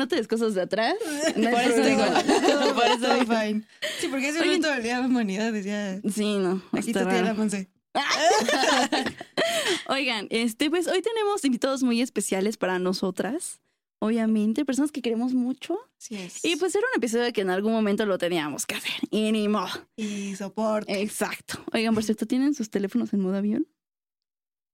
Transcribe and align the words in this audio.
no 0.00 0.08
te 0.08 0.16
des 0.16 0.26
cosas 0.26 0.54
de 0.54 0.62
atrás. 0.62 0.94
no 1.36 1.50
Por 1.50 1.60
eso 1.60 1.82
digo. 1.82 2.02
Todo, 2.46 2.74
Por 2.74 2.84
eso 2.86 2.98
todo 3.00 3.14
digo. 3.20 3.26
fine. 3.34 3.62
Sí, 4.00 4.08
porque 4.08 4.28
ese 4.28 4.38
Oigan. 4.38 4.46
momento 4.46 4.68
del 4.70 4.82
día 4.82 5.00
de 5.00 5.06
humanidad 5.06 5.52
decía, 5.52 6.00
Sí, 6.10 6.38
no. 6.38 6.62
aquí 6.72 6.92
la 6.92 7.34
Monse. 7.34 7.68
Oigan, 9.88 10.26
este, 10.30 10.70
pues 10.70 10.86
hoy 10.86 11.02
tenemos 11.02 11.44
invitados 11.44 11.82
muy 11.82 12.00
especiales 12.00 12.56
para 12.56 12.78
nosotras. 12.78 13.60
Obviamente, 14.02 14.64
personas 14.64 14.92
que 14.92 15.02
queremos 15.02 15.34
mucho. 15.34 15.78
Sí 15.98 16.16
es. 16.16 16.42
Y 16.44 16.56
pues 16.56 16.74
era 16.74 16.86
un 16.94 16.98
episodio 16.98 17.30
que 17.34 17.42
en 17.42 17.50
algún 17.50 17.72
momento 17.72 18.06
lo 18.06 18.16
teníamos 18.16 18.64
que 18.64 18.76
hacer. 18.76 18.92
Y 19.10 19.30
ni 19.32 19.46
modo. 19.48 19.68
Y 19.96 20.34
soporte. 20.36 21.02
Exacto. 21.02 21.62
Oigan, 21.74 21.92
por 21.94 22.02
cierto, 22.02 22.24
¿tienen 22.26 22.54
sus 22.54 22.70
teléfonos 22.70 23.12
en 23.12 23.20
modo 23.20 23.36
avión? 23.36 23.68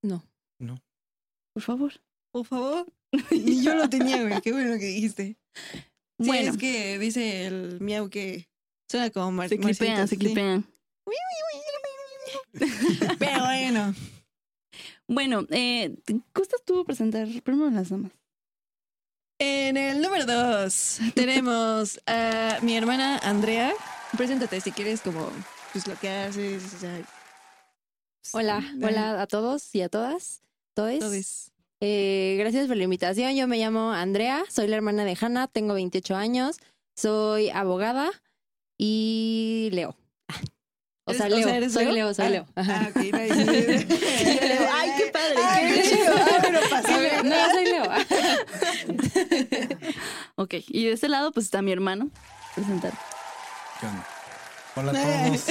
No. 0.02 0.22
Por 1.52 1.62
favor. 1.62 1.92
Por 2.30 2.44
favor. 2.46 2.86
Ni 3.30 3.62
yo 3.62 3.74
lo 3.74 3.88
tenía, 3.88 4.22
güey. 4.22 4.40
Qué 4.40 4.52
bueno 4.52 4.78
que 4.78 4.86
dijiste. 4.86 5.36
Sí, 6.18 6.26
bueno, 6.26 6.50
es 6.50 6.56
que 6.56 6.98
dice 6.98 7.46
el 7.46 7.80
miau 7.80 8.08
que 8.08 8.48
suena 8.90 9.10
como 9.10 9.32
mar 9.32 9.48
se 9.48 9.58
clipean, 9.58 10.08
se 10.08 10.14
sí. 10.14 10.18
clipean. 10.18 10.64
Pero 13.18 13.44
bueno. 13.44 13.94
Bueno, 15.08 15.46
eh, 15.50 15.94
¿gustas 16.34 16.62
tú 16.64 16.84
presentar 16.84 17.28
primero 17.42 17.70
las 17.70 17.90
damas? 17.90 18.12
En 19.38 19.76
el 19.76 20.00
número 20.00 20.24
dos 20.24 20.98
tenemos 21.14 22.00
a 22.06 22.58
mi 22.62 22.76
hermana 22.76 23.18
Andrea. 23.18 23.72
Preséntate 24.16 24.60
si 24.60 24.72
quieres 24.72 25.02
como 25.02 25.30
pues 25.72 25.86
lo 25.86 25.98
que 25.98 26.08
haces, 26.08 26.74
o 26.74 26.78
sea, 26.78 27.04
Hola, 28.32 28.64
hola 28.82 29.22
a 29.22 29.26
todos 29.26 29.74
y 29.74 29.82
a 29.82 29.88
todas. 29.88 30.42
Todes. 30.74 30.98
todes. 30.98 31.52
Eh, 31.80 32.36
gracias 32.38 32.68
por 32.68 32.76
la 32.76 32.84
invitación. 32.84 33.34
Yo 33.34 33.48
me 33.48 33.58
llamo 33.58 33.90
Andrea, 33.92 34.44
soy 34.48 34.68
la 34.68 34.76
hermana 34.76 35.04
de 35.04 35.16
Hanna, 35.20 35.48
tengo 35.48 35.74
28 35.74 36.14
años, 36.16 36.58
soy 36.96 37.50
abogada 37.50 38.08
y 38.78 39.68
leo. 39.72 39.96
O 41.08 41.14
sea, 41.14 41.26
¿Eres- 41.26 41.46
o 41.46 41.48
Leo, 41.48 41.60
sea, 41.60 41.70
soy 41.70 41.84
Leo? 41.84 41.94
Leo, 41.94 42.14
soy 42.14 42.24
Ah, 42.26 42.30
Leo. 42.30 42.46
Ajá. 42.56 42.80
Ah, 42.80 42.88
ok, 42.90 42.96
nice. 42.96 43.14
Ay, 44.72 44.90
qué 44.98 45.06
padre, 45.12 45.36
Ay, 45.40 45.68
qué 45.68 45.74
qué 45.82 45.88
chido. 45.88 46.12
Ah, 46.16 46.38
bueno, 46.42 46.58
pasable. 46.68 47.22
No, 47.22 47.50
soy 47.52 47.64
Leo. 47.64 47.84
Ok, 50.38 50.52
y 50.68 50.84
de 50.86 50.92
ese 50.92 51.08
lado 51.08 51.32
pues 51.32 51.46
está 51.46 51.62
mi 51.62 51.72
hermano. 51.72 52.10
Presentar. 52.54 52.92
¿Qué 53.80 53.86
onda? 53.86 54.06
Hola 54.74 54.92
a 54.92 54.94
todos, 55.28 55.46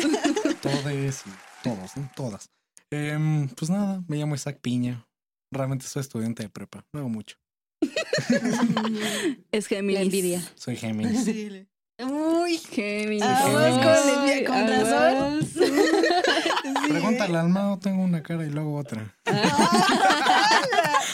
todes 0.84 1.24
y 1.26 1.30
todos, 1.64 1.98
¿no? 1.98 2.08
todas. 2.16 2.52
Em, 2.92 3.48
pues 3.50 3.72
nada, 3.72 4.04
me 4.08 4.18
llamo 4.18 4.36
Isaac 4.36 4.60
Piña. 4.62 5.04
Realmente 5.52 5.86
soy 5.88 6.02
estudiante 6.02 6.44
de 6.44 6.50
prepa, 6.50 6.86
no 6.92 7.00
hago 7.00 7.10
mucho. 7.10 7.38
Es 9.52 9.68
Géminis. 9.68 9.96
La 10.00 10.02
envidia. 10.02 10.42
Soy 10.56 10.76
Géminis. 10.76 11.24
Sí, 11.26 11.68
Uy, 12.04 12.58
Géminis. 12.58 13.22
Aguas 13.24 14.10
con 14.10 14.30
el- 14.30 14.46
con 14.46 14.68
razón. 14.68 15.40
Pregúntale 16.90 17.38
al 17.38 17.50
mago, 17.50 17.80
tengo 17.80 18.04
una 18.04 18.22
cara 18.22 18.46
y 18.46 18.50
luego 18.50 18.76
otra. 18.76 19.16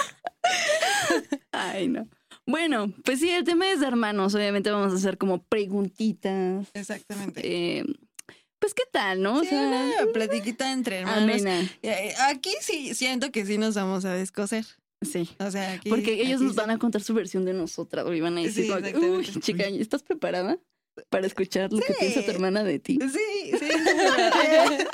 Ay, 1.52 1.88
no. 1.88 2.08
Bueno, 2.46 2.92
pues 3.04 3.20
sí, 3.20 3.30
el 3.30 3.44
tema 3.44 3.70
es 3.72 3.80
de 3.80 3.88
hermanos. 3.88 4.34
Obviamente 4.36 4.72
vamos 4.72 4.94
a 4.94 4.96
hacer 4.96 5.18
como 5.18 5.44
preguntitas. 5.44 6.68
Exactamente. 6.74 7.42
Eh, 7.80 7.84
pues, 8.62 8.74
¿qué 8.74 8.84
tal, 8.92 9.22
no? 9.22 9.40
O 9.40 9.42
Sí, 9.42 9.50
sea, 9.50 9.62
una 9.68 9.92
platiquita 10.14 10.72
entre 10.72 11.00
hermanos. 11.00 11.24
amena. 11.42 11.70
Eh, 11.82 12.14
Aquí 12.30 12.54
sí 12.62 12.94
siento 12.96 13.32
que 13.32 13.46
sí 13.46 13.58
nos 13.58 13.76
vamos 13.76 14.06
a 14.06 14.14
descoser. 14.14 14.66
Sí. 15.02 15.28
O 15.40 15.50
sea, 15.52 15.74
aquí. 15.74 15.90
Porque 15.90 16.14
ellos 16.14 16.36
aquí 16.36 16.44
nos 16.46 16.54
sí. 16.54 16.58
van 16.58 16.70
a 16.70 16.78
contar 16.78 17.02
su 17.02 17.14
versión 17.16 17.44
de 17.44 17.54
nosotras. 17.54 18.06
Y 18.16 18.22
van 18.22 18.38
a 18.38 18.42
decir, 18.42 18.66
Sí, 18.66 18.70
como 18.70 18.82
que, 18.82 18.90
exactamente. 18.90 19.32
uy, 19.32 19.42
chica, 19.42 19.64
¿estás 19.66 20.04
preparada 20.04 20.60
para 21.10 21.26
escuchar 21.26 21.74
lo 21.74 21.80
que 21.80 21.88
Sí. 21.94 22.00
piensa 22.00 22.24
tu 22.24 22.30
hermana 22.32 22.64
de 22.64 22.78
ti? 22.80 23.00
Sí, 23.02 23.52
sí. 23.60 23.66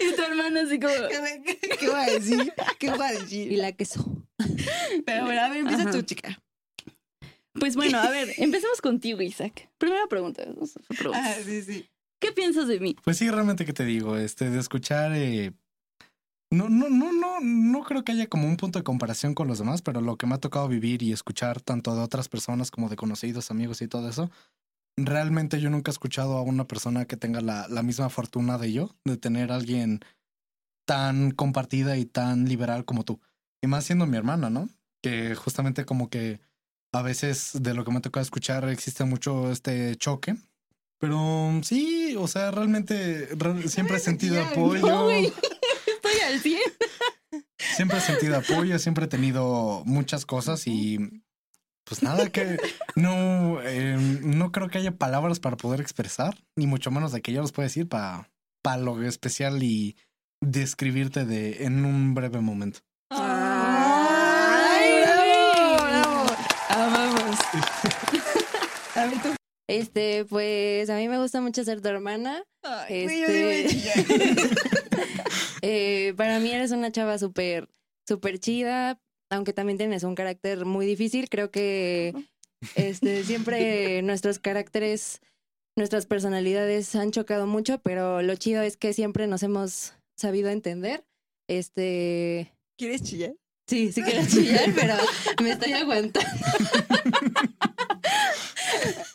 Y 0.00 0.16
tu 0.16 0.22
hermana 0.22 0.62
así 0.62 0.80
como... 0.80 0.92
¿Qué, 1.78 1.88
voy 1.88 2.00
a 2.00 2.06
decir? 2.06 2.52
¿Qué 2.80 2.90
voy 2.90 3.00
a 3.02 3.14
Y 3.14 3.18
decir? 3.20 3.52
la 3.58 3.70
queso. 3.72 4.04
Pero 5.06 5.26
bueno, 5.26 5.40
a 5.42 5.48
ver, 5.48 5.58
empieza 5.58 5.82
Ajá. 5.82 5.92
tu 5.92 6.02
chica. 6.02 6.42
Pues 7.52 7.76
bueno, 7.76 7.98
a 8.00 8.10
ver, 8.10 8.32
empecemos 8.38 8.80
contigo, 8.80 9.20
Isaac. 9.22 9.68
Primera 9.78 10.06
pregunta. 10.08 10.42
vamos 10.46 10.76
a 10.76 10.80
hacer 10.80 10.96
preguntas. 10.96 11.22
Ah, 11.24 11.36
sí, 11.44 11.62
sí. 11.62 11.88
¿Qué 12.22 12.30
piensas 12.30 12.68
de 12.68 12.78
mí? 12.78 12.96
Pues 13.02 13.16
sí, 13.16 13.28
realmente 13.28 13.64
que 13.64 13.72
te 13.72 13.84
digo, 13.84 14.16
este, 14.16 14.48
de 14.48 14.60
escuchar, 14.60 15.12
eh, 15.12 15.52
no, 16.52 16.68
no, 16.68 16.88
no, 16.88 17.12
no, 17.12 17.40
no 17.40 17.82
creo 17.82 18.04
que 18.04 18.12
haya 18.12 18.28
como 18.28 18.46
un 18.46 18.56
punto 18.56 18.78
de 18.78 18.84
comparación 18.84 19.34
con 19.34 19.48
los 19.48 19.58
demás, 19.58 19.82
pero 19.82 20.00
lo 20.00 20.16
que 20.16 20.28
me 20.28 20.36
ha 20.36 20.38
tocado 20.38 20.68
vivir 20.68 21.02
y 21.02 21.12
escuchar 21.12 21.60
tanto 21.60 21.96
de 21.96 22.00
otras 22.00 22.28
personas 22.28 22.70
como 22.70 22.88
de 22.88 22.94
conocidos, 22.94 23.50
amigos 23.50 23.82
y 23.82 23.88
todo 23.88 24.08
eso, 24.08 24.30
realmente 24.96 25.60
yo 25.60 25.68
nunca 25.68 25.90
he 25.90 25.94
escuchado 25.94 26.36
a 26.36 26.42
una 26.42 26.68
persona 26.68 27.06
que 27.06 27.16
tenga 27.16 27.40
la, 27.40 27.66
la 27.66 27.82
misma 27.82 28.08
fortuna 28.08 28.56
de 28.56 28.72
yo, 28.72 28.94
de 29.04 29.16
tener 29.16 29.50
a 29.50 29.56
alguien 29.56 29.98
tan 30.86 31.32
compartida 31.32 31.96
y 31.96 32.04
tan 32.04 32.48
liberal 32.48 32.84
como 32.84 33.02
tú. 33.02 33.20
Y 33.60 33.66
más 33.66 33.84
siendo 33.84 34.06
mi 34.06 34.16
hermana, 34.16 34.48
¿no? 34.48 34.68
Que 35.02 35.34
justamente 35.34 35.84
como 35.84 36.08
que 36.08 36.38
a 36.92 37.02
veces 37.02 37.50
de 37.60 37.74
lo 37.74 37.84
que 37.84 37.90
me 37.90 37.98
ha 37.98 38.02
tocado 38.02 38.22
escuchar 38.22 38.68
existe 38.68 39.02
mucho 39.02 39.50
este 39.50 39.96
choque. 39.96 40.36
Pero 41.02 41.50
sí, 41.64 42.01
o 42.16 42.26
sea, 42.28 42.50
realmente 42.50 43.28
re- 43.36 43.68
siempre 43.68 43.96
he 43.96 44.00
sentido 44.00 44.34
Ya, 44.36 44.48
apoyo. 44.48 44.86
no. 44.86 45.10
Estoy 45.10 46.20
al 46.26 46.40
100. 46.40 46.60
Siempre 47.58 47.98
he 47.98 48.00
sentido 48.00 48.36
apoyo, 48.36 48.78
siempre 48.78 49.04
he 49.06 49.08
tenido 49.08 49.82
muchas 49.86 50.26
cosas 50.26 50.66
y 50.66 50.98
pues 51.84 52.02
nada 52.02 52.28
que 52.30 52.58
no, 52.96 53.60
eh, 53.62 53.96
no 54.22 54.52
creo 54.52 54.68
que 54.68 54.78
haya 54.78 54.92
palabras 54.92 55.40
para 55.40 55.56
poder 55.56 55.80
expresar, 55.80 56.36
ni 56.56 56.66
mucho 56.66 56.90
menos 56.90 57.12
de 57.12 57.22
que 57.22 57.32
yo 57.32 57.40
los 57.40 57.52
pueda 57.52 57.66
decir 57.68 57.88
para 57.88 58.28
lo 58.78 59.02
especial 59.02 59.62
y 59.62 59.96
describirte 60.40 61.24
de 61.24 61.64
en 61.64 61.84
un 61.84 62.14
breve 62.14 62.40
momento. 62.40 62.80
¡Ay, 63.10 65.02
bravo! 65.02 65.84
¡Bravo! 65.84 66.26
Amamos. 66.68 67.38
A 68.96 69.06
ver, 69.06 69.22
tú. 69.22 69.28
Este, 69.68 70.24
pues 70.24 70.90
a 70.90 70.96
mí 70.96 71.08
me 71.08 71.18
gusta 71.18 71.40
mucho 71.40 71.64
ser 71.64 71.80
tu 71.80 71.88
hermana. 71.88 72.44
Ay, 72.62 73.06
Este-. 73.06 73.68
Eh, 75.64 76.12
para 76.16 76.40
mí 76.40 76.50
eres 76.50 76.72
una 76.72 76.90
chava 76.90 77.18
súper, 77.18 77.68
súper 78.06 78.40
chida, 78.40 79.00
aunque 79.30 79.52
también 79.52 79.78
tienes 79.78 80.02
un 80.02 80.16
carácter 80.16 80.64
muy 80.64 80.86
difícil. 80.86 81.28
Creo 81.28 81.52
que 81.52 82.12
este, 82.74 83.22
siempre 83.24 84.02
nuestros 84.02 84.40
caracteres, 84.40 85.20
nuestras 85.76 86.06
personalidades 86.06 86.94
han 86.96 87.12
chocado 87.12 87.46
mucho, 87.46 87.78
pero 87.78 88.22
lo 88.22 88.34
chido 88.34 88.60
es 88.62 88.76
que 88.76 88.92
siempre 88.92 89.28
nos 89.28 89.44
hemos 89.44 89.94
sabido 90.16 90.50
entender. 90.50 91.04
Este, 91.48 92.52
¿Quieres 92.76 93.04
chillar? 93.04 93.34
sí, 93.68 93.92
sí 93.92 94.02
quiero 94.04 94.26
chillar, 94.26 94.72
pero 94.74 94.94
me 95.40 95.50
estoy 95.52 95.72
aguantando. 95.74 96.28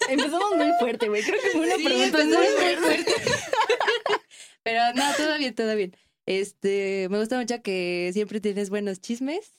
Empezamos 0.09 0.56
muy 0.56 0.71
fuerte, 0.80 1.07
güey. 1.09 1.24
Creo 1.24 1.39
que 1.42 1.50
fue 1.50 1.62
una 1.62 1.75
Sí, 1.75 1.83
pregunta 1.83 2.18
muy 2.18 2.36
muy 2.36 2.75
fuerte. 2.75 3.13
Pero 4.63 4.81
no, 4.95 5.04
todo 5.15 5.38
bien, 5.38 5.56
todo 5.56 5.75
bien. 5.75 5.95
Este, 6.25 7.07
me 7.09 7.19
gusta 7.19 7.38
mucho 7.39 7.62
que 7.62 8.09
siempre 8.13 8.42
tienes 8.42 8.69
buenos 8.69 9.00
chismes. 9.00 9.54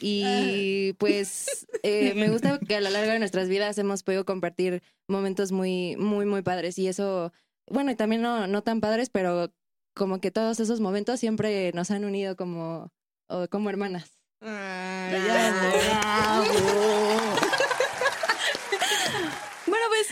Y 0.00 0.92
pues 0.94 1.66
eh, 1.82 2.14
me 2.14 2.30
gusta 2.30 2.58
que 2.60 2.76
a 2.76 2.80
lo 2.80 2.90
largo 2.90 3.12
de 3.12 3.18
nuestras 3.18 3.48
vidas 3.48 3.76
hemos 3.78 4.02
podido 4.04 4.24
compartir 4.24 4.82
momentos 5.08 5.50
muy, 5.52 5.96
muy, 5.96 6.26
muy 6.26 6.42
padres. 6.42 6.78
Y 6.78 6.86
eso, 6.86 7.32
bueno, 7.66 7.90
y 7.90 7.96
también 7.96 8.22
no, 8.22 8.46
no 8.46 8.62
tan 8.62 8.80
padres, 8.80 9.10
pero 9.10 9.52
como 9.94 10.20
que 10.20 10.30
todos 10.30 10.60
esos 10.60 10.80
momentos 10.80 11.18
siempre 11.18 11.72
nos 11.72 11.90
han 11.90 12.04
unido 12.04 12.36
como, 12.36 12.92
o 13.28 13.48
como 13.48 13.68
hermanas. 13.68 14.18
Ay, 14.40 15.20
ya, 15.26 16.42
pues 16.46 17.09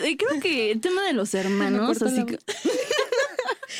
eh, 0.04 0.16
creo 0.16 0.40
que 0.40 0.70
el 0.72 0.80
tema 0.80 1.02
de 1.04 1.12
los 1.12 1.32
hermanos, 1.34 2.00
así 2.02 2.16
la 2.18 2.26
que... 2.26 2.38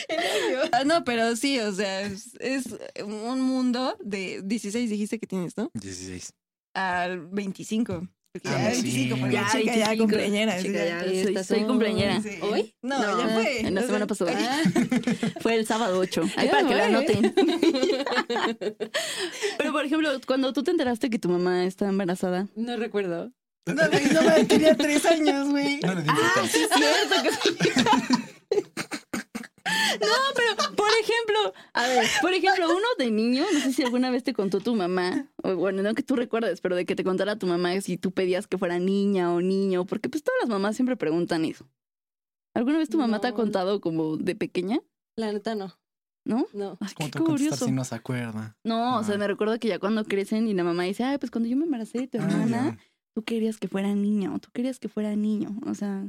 Ah, 0.73 0.85
no, 0.85 1.05
pero 1.05 1.35
sí, 1.37 1.59
o 1.61 1.73
sea, 1.73 2.03
es, 2.03 2.35
es 2.41 2.65
un 3.05 3.41
mundo 3.41 3.97
de 4.01 4.41
16, 4.45 4.89
dijiste 4.91 5.19
que 5.19 5.27
tienes, 5.27 5.57
¿no? 5.57 5.71
16. 5.75 6.33
Al 6.75 7.27
25. 7.29 8.07
Porque 8.33 8.49
Ah, 8.51 8.69
ya 8.71 8.75
sí. 8.75 8.83
25, 8.83 9.17
porque 9.19 9.35
Ya, 9.35 9.43
ya, 9.43 9.49
chica, 9.61 9.75
ya 9.77 9.89
25. 9.89 10.03
cumpleañera. 10.05 10.63
Chica, 10.63 10.79
sí, 10.83 11.15
ya. 11.25 11.41
Y 11.41 11.45
soy- 11.45 11.65
cumpleañera. 11.65 12.21
sí. 12.23 12.31
¿Hoy? 12.43 12.75
No, 12.83 12.99
No, 13.01 13.19
ya 13.19 13.29
fue. 13.35 13.61
en 13.61 13.75
la 13.75 13.83
semana 13.83 14.07
pasada. 14.07 14.33
ah, 14.39 14.63
Fue 15.41 15.55
el 15.57 15.67
sábado 15.67 15.99
8. 15.99 16.23
Ahí 16.37 16.47
Ya, 16.47 16.51
para 16.53 16.69
que 16.69 16.75
lo 16.75 16.81
güey. 16.81 16.95
anoten. 16.95 17.35
Pero, 19.59 19.73
por 19.73 19.85
ejemplo, 19.85 20.11
cuando 20.27 20.53
tú 20.53 20.63
te 20.63 20.71
enteraste 20.71 21.11
que 21.11 21.19
tu 21.19 21.29
mamá 21.29 21.65
estaba 21.65 21.91
embarazada, 21.91 22.49
No 22.55 22.77
recuerdo. 22.77 23.33
No, 23.75 23.89
güey, 23.91 24.05
no, 24.13 24.23
güey, 24.23 24.45
tenía 24.47 24.75
tres 24.77 25.05
años, 25.07 25.49
güey. 25.51 25.81
No 25.81 25.95
le 25.95 26.03
di 26.03 26.09
Ah, 26.11 26.43
sí, 26.51 26.59
es 26.59 26.71
cierto 26.71 27.23
que 27.23 27.31
sí. 27.33 27.79
No, 30.01 30.07
pero 30.35 30.75
por 30.77 30.89
ejemplo, 31.01 31.53
a 31.75 31.87
ver, 31.87 32.07
por 32.23 32.33
ejemplo, 32.33 32.69
uno 32.71 32.87
de 32.99 33.11
niño, 33.11 33.45
no 33.53 33.61
sé 33.61 33.73
si 33.75 33.83
alguna 33.83 34.11
vez 34.11 34.25
te 34.25 34.33
contó 34.33 34.61
tu 34.61 34.75
mamá, 34.75 35.27
o 35.43 35.57
bueno, 35.57 35.83
no 35.83 35.95
que 35.95 36.03
tú 36.03 36.17
recuerdes, 36.17 36.61
pero 36.63 36.75
de 36.75 36.87
que 36.87 36.97
te 36.97 37.05
contara 37.05 37.37
tu 37.39 37.47
mamá 37.47 37.79
si 37.83 37.99
tú 37.99 38.13
pedías 38.13 38.47
que 38.47 38.57
fuera 38.57 38.79
niña 38.79 39.33
o 39.33 39.43
niño, 39.43 39.85
porque 39.85 40.09
pues 40.09 40.23
todas 40.25 40.39
las 40.41 40.49
mamás 40.49 40.77
siempre 40.77 40.97
preguntan 40.97 41.45
eso. 41.45 41.69
¿Alguna 42.55 42.79
vez 42.79 42.89
tu 42.89 42.97
mamá 42.99 43.21
te 43.21 43.27
ha 43.27 43.31
No. 43.31 43.37
contado 43.37 43.81
como 43.83 44.17
de 44.17 44.35
pequeña? 44.35 44.79
La 45.17 45.33
neta 45.33 45.55
no. 45.55 45.79
¿No? 46.25 46.47
No. 46.55 46.79
Ay, 46.81 46.89
¿Cómo 46.95 47.11
qué 47.11 47.19
curioso. 47.21 47.65
si 47.67 47.73
no 47.73 47.85
se 47.85 47.95
acuerda? 47.95 48.57
No, 48.65 48.99
o 48.99 49.05
sea, 49.05 49.17
Ah. 49.17 49.19
me 49.19 49.27
recuerdo 49.29 49.59
que 49.59 49.69
ya 49.69 49.79
cuando 49.79 50.05
crecen 50.05 50.49
y 50.49 50.55
la 50.55 50.65
mamá 50.65 50.85
dice, 50.85 51.05
ay, 51.05 51.19
pues 51.19 51.31
cuando 51.31 51.49
yo 51.49 51.57
me 51.57 51.65
embaracé 51.65 51.99
de 51.99 52.09
tu 52.09 52.19
Ah, 52.19 52.23
hermana, 52.23 52.77
ya. 52.79 52.79
Tú 53.19 53.25
querías 53.25 53.59
que 53.59 53.67
fuera 53.67 53.93
niña 53.97 54.33
o 54.33 54.39
tú 54.39 54.49
querías 54.53 54.79
que 54.79 54.89
fuera 54.89 55.17
niño. 55.17 55.59
O 55.67 55.75
sea, 55.75 56.05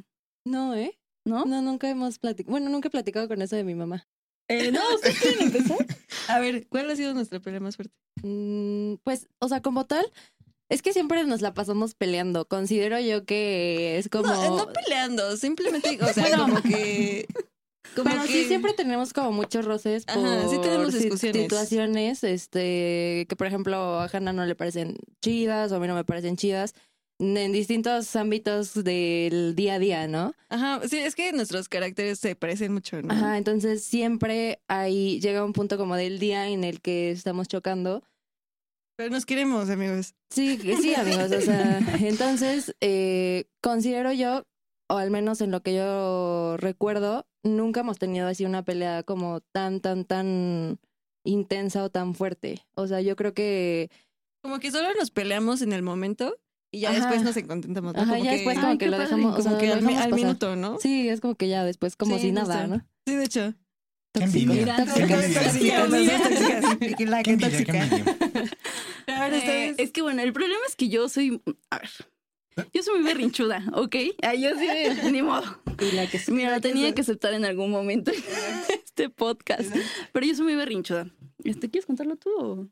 No, 0.45 0.75
¿eh? 0.75 0.95
¿no? 1.25 1.45
No, 1.45 1.59
nunca 1.63 1.89
hemos 1.89 2.19
platicado. 2.19 2.51
Bueno, 2.51 2.69
nunca 2.69 2.87
he 2.87 2.91
platicado 2.91 3.27
con 3.27 3.41
eso 3.41 3.55
de 3.55 3.63
mi 3.63 3.73
mamá. 3.73 4.07
Eh, 4.47 4.71
no, 4.71 4.79
¿ustedes 4.95 5.19
quieren 5.19 5.41
empezar? 5.47 5.77
A 6.27 6.39
ver, 6.39 6.67
¿cuál 6.67 6.87
ha 6.91 6.95
sido 6.95 7.15
nuestra 7.15 7.39
pelea 7.39 7.59
más 7.61 7.77
fuerte? 7.77 7.95
Mm, 8.21 8.95
pues, 9.03 9.27
o 9.39 9.47
sea, 9.47 9.61
como 9.63 9.87
tal, 9.87 10.05
es 10.69 10.83
que 10.83 10.93
siempre 10.93 11.23
nos 11.25 11.41
la 11.41 11.55
pasamos 11.55 11.95
peleando. 11.95 12.47
Considero 12.47 12.99
yo 12.99 13.25
que 13.25 13.97
es 13.97 14.07
como. 14.09 14.27
No, 14.27 14.57
no 14.57 14.71
peleando, 14.71 15.35
simplemente, 15.35 15.97
o 16.03 16.13
sea, 16.13 16.27
Bueno. 16.27 16.43
como 16.43 16.61
que... 16.61 17.25
Como 17.95 18.07
Pero 18.07 18.21
que... 18.23 18.27
sí, 18.31 18.43
siempre 18.45 18.73
tenemos 18.73 19.13
como 19.13 19.31
muchos 19.31 19.65
roces 19.65 20.05
por 20.05 20.23
Ajá, 20.23 20.47
sí 20.47 20.57
tenemos 20.61 20.93
si- 20.93 20.99
discusiones. 20.99 21.41
situaciones, 21.41 22.23
este, 22.23 23.25
que 23.27 23.35
por 23.35 23.47
ejemplo 23.47 23.99
a 23.99 24.05
Hannah 24.05 24.31
no 24.31 24.45
le 24.45 24.53
parecen 24.53 24.95
chidas 25.23 25.71
o 25.71 25.77
a 25.77 25.79
mí 25.79 25.87
no 25.87 25.95
me 25.95 26.03
parecen 26.03 26.37
chidas, 26.37 26.75
en 27.19 27.51
distintos 27.51 28.15
ámbitos 28.15 28.73
del 28.73 29.53
día 29.55 29.75
a 29.75 29.79
día, 29.79 30.07
¿no? 30.07 30.33
Ajá, 30.47 30.81
sí, 30.87 30.97
es 30.97 31.15
que 31.15 31.33
nuestros 31.33 31.67
caracteres 31.67 32.19
se 32.19 32.35
parecen 32.35 32.73
mucho, 32.73 33.01
¿no? 33.01 33.13
Ajá, 33.13 33.37
entonces 33.37 33.83
siempre 33.83 34.61
ahí 34.67 35.19
llega 35.19 35.43
un 35.43 35.53
punto 35.53 35.77
como 35.77 35.95
del 35.95 36.17
día 36.17 36.47
en 36.47 36.63
el 36.63 36.81
que 36.81 37.11
estamos 37.11 37.47
chocando. 37.47 38.03
Pero 38.95 39.11
nos 39.11 39.25
queremos, 39.25 39.69
amigos. 39.69 40.15
Sí, 40.29 40.57
sí, 40.57 40.95
amigos. 40.95 41.31
O 41.31 41.41
sea, 41.41 41.79
entonces 41.99 42.75
eh, 42.79 43.45
considero 43.61 44.13
yo, 44.13 44.45
o 44.87 44.97
al 44.97 45.11
menos 45.11 45.41
en 45.41 45.51
lo 45.51 45.61
que 45.61 45.75
yo 45.75 46.55
recuerdo, 46.57 47.27
nunca 47.43 47.81
hemos 47.81 47.99
tenido 47.99 48.27
así 48.27 48.45
una 48.45 48.63
pelea 48.63 49.03
como 49.03 49.41
tan, 49.41 49.81
tan, 49.81 50.05
tan 50.05 50.79
intensa 51.25 51.83
o 51.83 51.89
tan 51.89 52.15
fuerte. 52.15 52.65
O 52.75 52.87
sea, 52.87 53.01
yo 53.01 53.17
creo 53.17 53.33
que, 53.33 53.89
Como 54.41 54.59
que 54.59 54.71
solo 54.71 54.89
nos 54.97 55.11
peleamos 55.11 55.61
en 55.61 55.73
el 55.73 55.81
momento 55.81 56.37
y 56.71 56.81
ya 56.81 56.89
Ajá. 56.91 56.99
después 56.99 57.23
nos 57.23 57.35
contentamos. 57.47 57.93
¿no? 57.93 58.01
ajá, 58.01 58.11
Como 58.11 58.23
ya 58.23 58.29
que- 58.31 58.35
después 58.37 58.57
Ay, 58.57 58.61
como 58.63 58.73
qué 58.73 58.77
que 58.77 58.85
lo 58.85 58.91
padre. 58.97 59.03
dejamos, 59.05 59.33
o 59.33 59.37
como 59.37 59.49
sea, 59.49 59.57
que 59.59 59.67
lo 59.67 59.73
al, 59.73 59.79
dejamos 59.81 60.01
al 60.03 60.13
minuto, 60.13 60.55
¿no? 60.55 60.79
Sí, 60.79 61.09
es 61.09 61.21
como 61.21 61.35
que 61.35 61.47
ya 61.47 61.63
después 61.63 61.95
como 61.95 62.15
Sí, 62.17 62.21
si 62.23 62.31
nada, 62.31 62.67
¿no? 62.67 62.85
Sí, 63.07 63.15
de 63.15 63.23
hecho. 63.23 63.53
Tóxico. 64.11 64.53
La 64.55 64.75
es 69.77 69.91
que 69.91 70.01
bueno, 70.01 70.21
el 70.21 70.33
problema 70.33 70.61
es 70.67 70.75
que 70.75 70.89
yo 70.89 71.09
soy. 71.09 71.41
A 71.69 71.79
ver. 71.79 71.89
Yo 72.73 72.83
soy 72.83 72.99
muy 72.99 73.07
berrinchuda, 73.07 73.63
¿ok? 73.73 73.95
Ah, 74.21 74.35
yo 74.35 74.49
sí, 74.57 74.67
ni 75.11 75.21
modo. 75.21 75.43
Y 75.79 75.95
la 75.95 76.07
que 76.07 76.19
Mira, 76.27 76.55
lo 76.55 76.61
tenía 76.61 76.93
que 76.93 77.01
aceptar 77.01 77.33
en 77.33 77.45
algún 77.45 77.71
momento 77.71 78.11
en 78.11 78.17
este 78.83 79.09
podcast. 79.09 79.73
Pero 80.11 80.25
yo 80.25 80.35
soy 80.35 80.45
muy 80.45 80.55
berrinchuda. 80.55 81.07
Este, 81.43 81.69
¿Quieres 81.69 81.85
contarlo 81.85 82.17
tú? 82.17 82.29
o? 82.37 82.67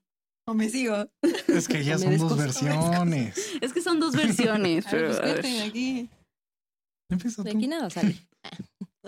O 0.47 0.53
me 0.53 0.69
sigo. 0.69 1.09
Es 1.47 1.67
que 1.67 1.83
ya 1.83 1.97
son 1.97 2.17
dos 2.17 2.37
versiones. 2.37 3.35
Es 3.61 3.73
que 3.73 3.81
son 3.81 3.99
dos 3.99 4.15
versiones, 4.15 4.87
A 4.87 4.91
ver, 4.91 5.01
pero. 5.01 5.07
pues 5.07 5.19
a 5.19 5.21
ver. 5.25 5.41
cuenten 5.41 5.69
aquí. 5.69 6.09
Empieza 7.09 7.43
De 7.43 7.51
tú. 7.51 7.57
aquí 7.57 7.67
nada 7.67 7.89
sale. 7.89 8.15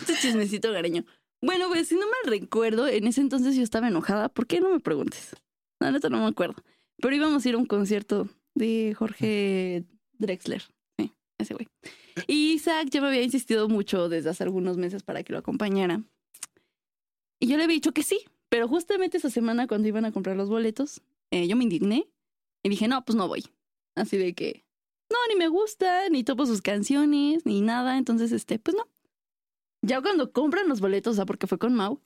este 0.00 0.14
chismecito 0.20 0.72
gareño. 0.72 1.04
Bueno, 1.42 1.68
pues 1.68 1.88
si 1.88 1.94
no 1.94 2.06
me 2.06 2.30
recuerdo, 2.30 2.88
en 2.88 3.06
ese 3.06 3.20
entonces 3.20 3.54
yo 3.56 3.62
estaba 3.62 3.88
enojada. 3.88 4.28
¿Por 4.28 4.46
qué 4.46 4.60
no 4.60 4.70
me 4.70 4.80
preguntes? 4.80 5.36
La 5.80 5.90
neta 5.92 6.08
no 6.08 6.18
me 6.18 6.26
acuerdo. 6.26 6.62
Pero 7.00 7.14
íbamos 7.14 7.44
a 7.44 7.48
ir 7.48 7.54
a 7.54 7.58
un 7.58 7.66
concierto 7.66 8.28
de 8.54 8.94
Jorge 8.98 9.84
Drexler. 10.18 10.62
Sí, 10.98 11.12
ese 11.38 11.54
güey. 11.54 11.68
Y 12.26 12.52
Isaac 12.54 12.88
ya 12.90 13.00
me 13.00 13.08
había 13.08 13.22
insistido 13.22 13.68
mucho 13.68 14.08
desde 14.08 14.30
hace 14.30 14.42
algunos 14.44 14.76
meses 14.78 15.02
para 15.02 15.22
que 15.22 15.32
lo 15.32 15.38
acompañara. 15.38 16.02
Y 17.40 17.48
yo 17.48 17.58
le 17.58 17.64
había 17.64 17.74
dicho 17.74 17.92
que 17.92 18.02
sí. 18.02 18.20
Pero 18.48 18.68
justamente 18.68 19.18
esa 19.18 19.30
semana 19.30 19.66
cuando 19.66 19.88
iban 19.88 20.04
a 20.04 20.12
comprar 20.12 20.36
los 20.36 20.48
boletos, 20.48 21.02
eh, 21.30 21.48
yo 21.48 21.56
me 21.56 21.64
indigné 21.64 22.08
y 22.62 22.68
dije, 22.68 22.88
no, 22.88 23.04
pues 23.04 23.16
no 23.16 23.28
voy. 23.28 23.44
Así 23.96 24.16
de 24.16 24.34
que, 24.34 24.64
no, 25.10 25.16
ni 25.28 25.36
me 25.36 25.48
gusta, 25.48 26.08
ni 26.08 26.24
topo 26.24 26.46
sus 26.46 26.62
canciones, 26.62 27.46
ni 27.46 27.60
nada. 27.60 27.98
Entonces, 27.98 28.32
este, 28.32 28.58
pues 28.58 28.76
no. 28.76 28.88
Ya 29.82 30.00
cuando 30.00 30.32
compran 30.32 30.68
los 30.68 30.80
boletos, 30.80 31.12
o 31.12 31.16
sea, 31.16 31.26
porque 31.26 31.46
fue 31.46 31.58
con 31.58 31.74
Mau, 31.74 32.00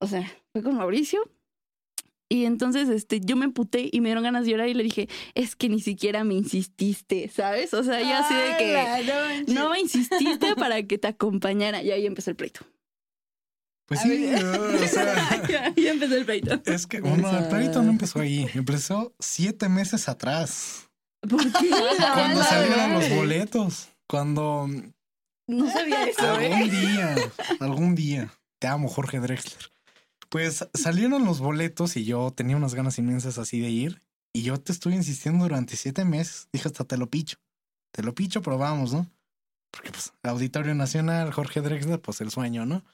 o 0.00 0.06
sea, 0.06 0.30
fue 0.52 0.62
con 0.62 0.76
Mauricio. 0.76 1.30
Y 2.30 2.44
entonces, 2.44 2.90
este, 2.90 3.20
yo 3.20 3.36
me 3.36 3.46
emputé 3.46 3.88
y 3.90 4.02
me 4.02 4.10
dieron 4.10 4.24
ganas 4.24 4.44
de 4.44 4.50
llorar 4.50 4.68
y 4.68 4.74
le 4.74 4.84
dije, 4.84 5.08
es 5.34 5.56
que 5.56 5.70
ni 5.70 5.80
siquiera 5.80 6.24
me 6.24 6.34
insististe, 6.34 7.28
¿sabes? 7.28 7.72
O 7.72 7.82
sea, 7.82 8.02
ya 8.02 8.18
así 8.18 8.34
de 8.34 8.56
que 8.58 8.76
¡Hala, 8.76 9.42
no, 9.46 9.54
no 9.54 9.70
me 9.70 9.80
insististe 9.80 10.54
para 10.54 10.82
que 10.82 10.98
te 10.98 11.08
acompañara. 11.08 11.82
Y 11.82 11.90
ahí 11.90 12.04
empezó 12.04 12.30
el 12.30 12.36
pleito. 12.36 12.60
Pues 13.88 14.00
A 14.00 14.02
sí, 14.02 14.10
ver. 14.26 14.44
o 14.44 14.86
sea, 14.86 15.46
ya, 15.48 15.74
ya 15.74 15.90
empezó 15.90 16.14
el 16.14 16.26
pleito. 16.26 16.60
es 16.66 16.86
que 16.86 17.00
bueno, 17.00 17.36
el 17.38 17.48
pleito 17.48 17.82
no 17.82 17.90
empezó 17.90 18.20
ahí, 18.20 18.46
empezó 18.52 19.14
siete 19.18 19.70
meses 19.70 20.08
atrás, 20.10 20.90
¿Por 21.26 21.40
qué? 21.40 21.70
cuando 22.14 22.42
salieron 22.44 22.92
los 22.92 23.08
boletos, 23.10 23.88
cuando 24.06 24.68
No 25.46 25.72
sabía 25.72 26.04
eso, 26.06 26.38
¿eh? 26.38 26.52
algún 26.52 26.70
día, 26.70 27.16
algún 27.60 27.94
día, 27.94 28.32
te 28.58 28.66
amo 28.68 28.88
Jorge 28.88 29.20
Drexler. 29.20 29.72
Pues 30.28 30.68
salieron 30.74 31.24
los 31.24 31.40
boletos 31.40 31.96
y 31.96 32.04
yo 32.04 32.30
tenía 32.30 32.58
unas 32.58 32.74
ganas 32.74 32.98
inmensas 32.98 33.38
así 33.38 33.58
de 33.60 33.70
ir 33.70 34.02
y 34.34 34.42
yo 34.42 34.58
te 34.58 34.72
estuve 34.72 34.94
insistiendo 34.94 35.44
durante 35.44 35.76
siete 35.76 36.04
meses, 36.04 36.48
dije 36.52 36.68
hasta 36.68 36.84
te 36.84 36.98
lo 36.98 37.08
picho, 37.08 37.38
te 37.92 38.02
lo 38.02 38.14
picho, 38.14 38.42
pero 38.42 38.58
vamos, 38.58 38.92
¿no? 38.92 39.10
Porque 39.70 39.90
pues 39.90 40.12
Auditorio 40.22 40.74
Nacional, 40.74 41.32
Jorge 41.32 41.62
Drexler, 41.62 42.00
pues 42.02 42.20
el 42.20 42.30
sueño, 42.30 42.66
¿no? 42.66 42.84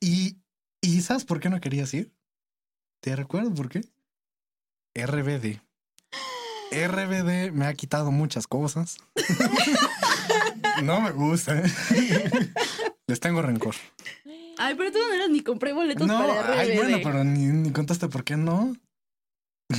Y, 0.00 0.38
y 0.80 1.00
¿sabes 1.02 1.24
por 1.24 1.40
qué 1.40 1.48
no 1.50 1.60
querías 1.60 1.92
ir? 1.94 2.12
¿Te 3.02 3.14
recuerdo 3.16 3.52
por 3.54 3.68
qué? 3.68 3.82
RBD. 4.94 5.60
RBD 6.72 7.52
me 7.52 7.66
ha 7.66 7.74
quitado 7.74 8.10
muchas 8.10 8.46
cosas. 8.46 8.96
no 10.82 11.00
me 11.00 11.10
gusta. 11.10 11.58
¿eh? 11.60 11.64
Les 13.06 13.20
tengo 13.20 13.42
rencor. 13.42 13.74
Ay, 14.58 14.74
pero 14.76 14.92
tú 14.92 14.98
no 14.98 15.14
eras 15.14 15.30
ni 15.30 15.40
compré 15.42 15.72
boletos 15.72 16.06
No, 16.06 16.18
para 16.18 16.60
ay, 16.60 16.70
RBD. 16.70 16.76
bueno, 16.76 16.98
pero 17.02 17.24
ni, 17.24 17.46
ni 17.46 17.72
contaste 17.72 18.08
por 18.08 18.24
qué 18.24 18.36
no. 18.36 18.74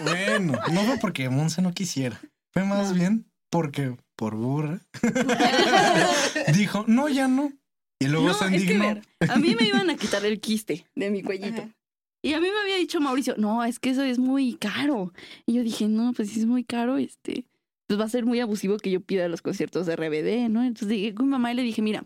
Bueno, 0.00 0.58
no 0.72 0.80
fue 0.84 0.98
porque 0.98 1.28
Monse 1.28 1.62
no 1.62 1.72
quisiera. 1.72 2.20
Fue 2.52 2.64
más 2.64 2.88
No. 2.88 2.94
bien 2.94 3.30
porque, 3.50 3.96
por 4.16 4.34
burra, 4.34 4.80
dijo, 6.54 6.84
no, 6.88 7.08
ya 7.08 7.28
no. 7.28 7.52
Y 8.04 8.08
luego 8.08 8.28
No, 8.28 8.34
se 8.34 8.54
es 8.54 8.64
que 8.64 8.78
ver, 8.78 9.02
a 9.28 9.36
mí 9.36 9.54
me 9.58 9.66
iban 9.66 9.90
a 9.90 9.96
quitar 9.96 10.24
el 10.24 10.40
quiste 10.40 10.86
de 10.94 11.10
mi 11.10 11.22
cuellito. 11.22 11.62
Ajá. 11.62 11.74
Y 12.22 12.32
a 12.32 12.40
mí 12.40 12.48
me 12.48 12.60
había 12.60 12.76
dicho 12.76 13.00
Mauricio, 13.00 13.34
no, 13.36 13.62
es 13.64 13.78
que 13.78 13.90
eso 13.90 14.02
es 14.02 14.18
muy 14.18 14.54
caro. 14.54 15.12
Y 15.46 15.54
yo 15.54 15.62
dije, 15.62 15.88
no, 15.88 16.12
pues 16.14 16.30
si 16.30 16.40
es 16.40 16.46
muy 16.46 16.64
caro, 16.64 16.96
este, 16.96 17.44
pues 17.86 18.00
va 18.00 18.04
a 18.04 18.08
ser 18.08 18.24
muy 18.24 18.40
abusivo 18.40 18.78
que 18.78 18.90
yo 18.90 19.00
pida 19.00 19.28
los 19.28 19.42
conciertos 19.42 19.84
de 19.86 19.94
RBD, 19.96 20.48
¿no? 20.48 20.64
Entonces 20.64 20.88
llegué 20.96 21.14
con 21.14 21.26
mi 21.26 21.32
mamá 21.32 21.52
y 21.52 21.56
le 21.56 21.62
dije, 21.62 21.82
mira, 21.82 22.04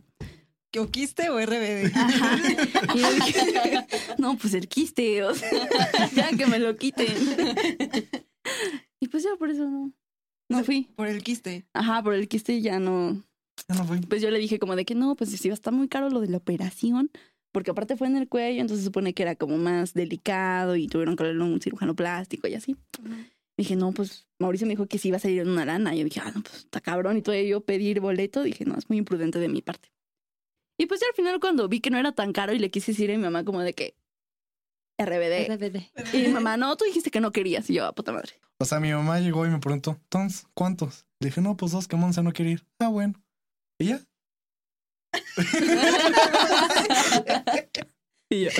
¿O 0.77 0.87
quiste 0.91 1.31
o 1.31 1.39
RBD? 1.41 1.93
ajá. 1.95 2.37
Y 2.95 2.99
yo 3.01 3.13
dije, 3.13 3.87
no, 4.19 4.37
pues 4.37 4.55
el 4.55 4.69
quiste, 4.69 5.23
o 5.25 5.35
sea, 5.35 5.51
ya 6.15 6.31
que 6.37 6.47
me 6.47 6.59
lo 6.59 6.77
quiten. 6.77 7.07
Y 9.01 9.09
pues 9.09 9.23
ya 9.23 9.31
por 9.39 9.51
eso 9.51 9.65
no, 9.69 9.93
no 10.51 10.65
fui. 10.65 10.89
Por 10.97 11.07
el 11.07 11.23
quiste. 11.23 11.67
Ajá, 11.73 12.03
por 12.03 12.15
el 12.15 12.29
quiste 12.29 12.61
ya 12.61 12.79
no, 12.81 13.23
Ya 13.69 13.75
no 13.77 13.85
fui. 13.85 14.01
pues 14.01 14.23
yo 14.23 14.31
le 14.31 14.39
dije 14.39 14.59
como 14.59 14.77
de 14.77 14.85
que 14.85 14.95
no, 14.95 15.15
pues 15.15 15.31
sí 15.31 15.49
va 15.49 15.53
a 15.53 15.55
estar 15.55 15.73
muy 15.73 15.89
caro 15.89 16.09
lo 16.11 16.21
de 16.21 16.29
la 16.29 16.39
operación, 16.39 17.11
porque 17.53 17.71
aparte 17.71 17.97
fue 17.97 18.07
en 18.07 18.17
el 18.17 18.29
cuello, 18.29 18.61
entonces 18.61 18.81
se 18.81 18.87
supone 18.87 19.15
que 19.15 19.23
era 19.23 19.37
como 19.37 19.59
más 19.59 19.95
delicado 19.95 20.77
y 20.77 20.87
tuvieron 20.87 21.17
que 21.17 21.25
hablarle 21.25 21.43
a 21.45 21.47
un 21.47 21.61
cirujano 21.61 21.95
plástico 21.95 22.49
y 22.49 22.55
así. 22.55 22.77
Dije, 23.59 23.75
no, 23.75 23.93
pues 23.93 24.27
Mauricio 24.39 24.67
me 24.67 24.75
dijo 24.75 24.87
que 24.87 24.99
sí 24.99 25.09
iba 25.09 25.17
a 25.17 25.21
salir 25.21 25.41
en 25.41 25.49
una 25.49 25.65
lana. 25.65 25.93
Y 25.95 25.99
yo 25.99 26.05
dije, 26.05 26.21
ah, 26.23 26.31
no, 26.33 26.43
pues 26.43 26.59
está 26.59 26.81
cabrón. 26.81 27.17
Y 27.17 27.23
todavía 27.23 27.49
yo 27.49 27.61
pedir 27.61 27.99
boleto, 28.01 28.45
dije, 28.45 28.65
no, 28.65 28.77
es 28.77 28.89
muy 28.89 28.99
imprudente 28.99 29.41
de 29.41 29.49
mi 29.49 29.63
parte. 29.63 29.91
Y 30.79 30.87
pues 30.87 31.01
ya 31.01 31.09
al 31.09 31.15
final 31.15 31.41
cuando 31.41 31.69
vi 31.69 31.81
que 31.81 31.91
no 31.91 31.99
era 31.99 32.13
tan 32.13 32.33
caro 32.33 32.53
y 32.53 32.61
le 32.61 32.71
quise 32.71 32.93
decir 32.93 33.11
a 33.11 33.17
mi 33.17 33.23
mamá 33.23 33.45
como 33.45 33.61
de 33.61 33.73
que 33.75 33.97
RBD. 34.97 35.49
RBD. 35.57 36.15
Y 36.15 36.19
mi 36.19 36.29
mamá, 36.29 36.57
no, 36.57 36.77
tú 36.77 36.85
dijiste 36.85 37.11
que 37.11 37.21
no 37.21 37.33
querías. 37.33 37.69
Y 37.69 37.75
yo, 37.75 37.85
a 37.85 37.93
puta 37.93 38.13
madre. 38.13 38.35
O 38.61 38.65
sea, 38.65 38.79
mi 38.79 38.93
mamá 38.93 39.19
llegó 39.21 39.45
y 39.45 39.51
me 39.51 39.59
preguntó, 39.59 39.99
entonces, 40.05 40.47
¿cuántos? 40.55 41.07
Le 41.19 41.29
dije, 41.29 41.41
no, 41.41 41.57
pues 41.57 41.73
dos 41.73 41.89
que 41.89 41.97
Monse 41.97 42.23
no 42.23 42.33
quiere 42.33 42.53
ir. 42.53 42.67
Ah, 42.79 42.89
bueno. 42.89 43.15
¿Y 43.79 43.87
ya? 43.87 44.01
Y 48.31 48.45
yo. 48.45 48.51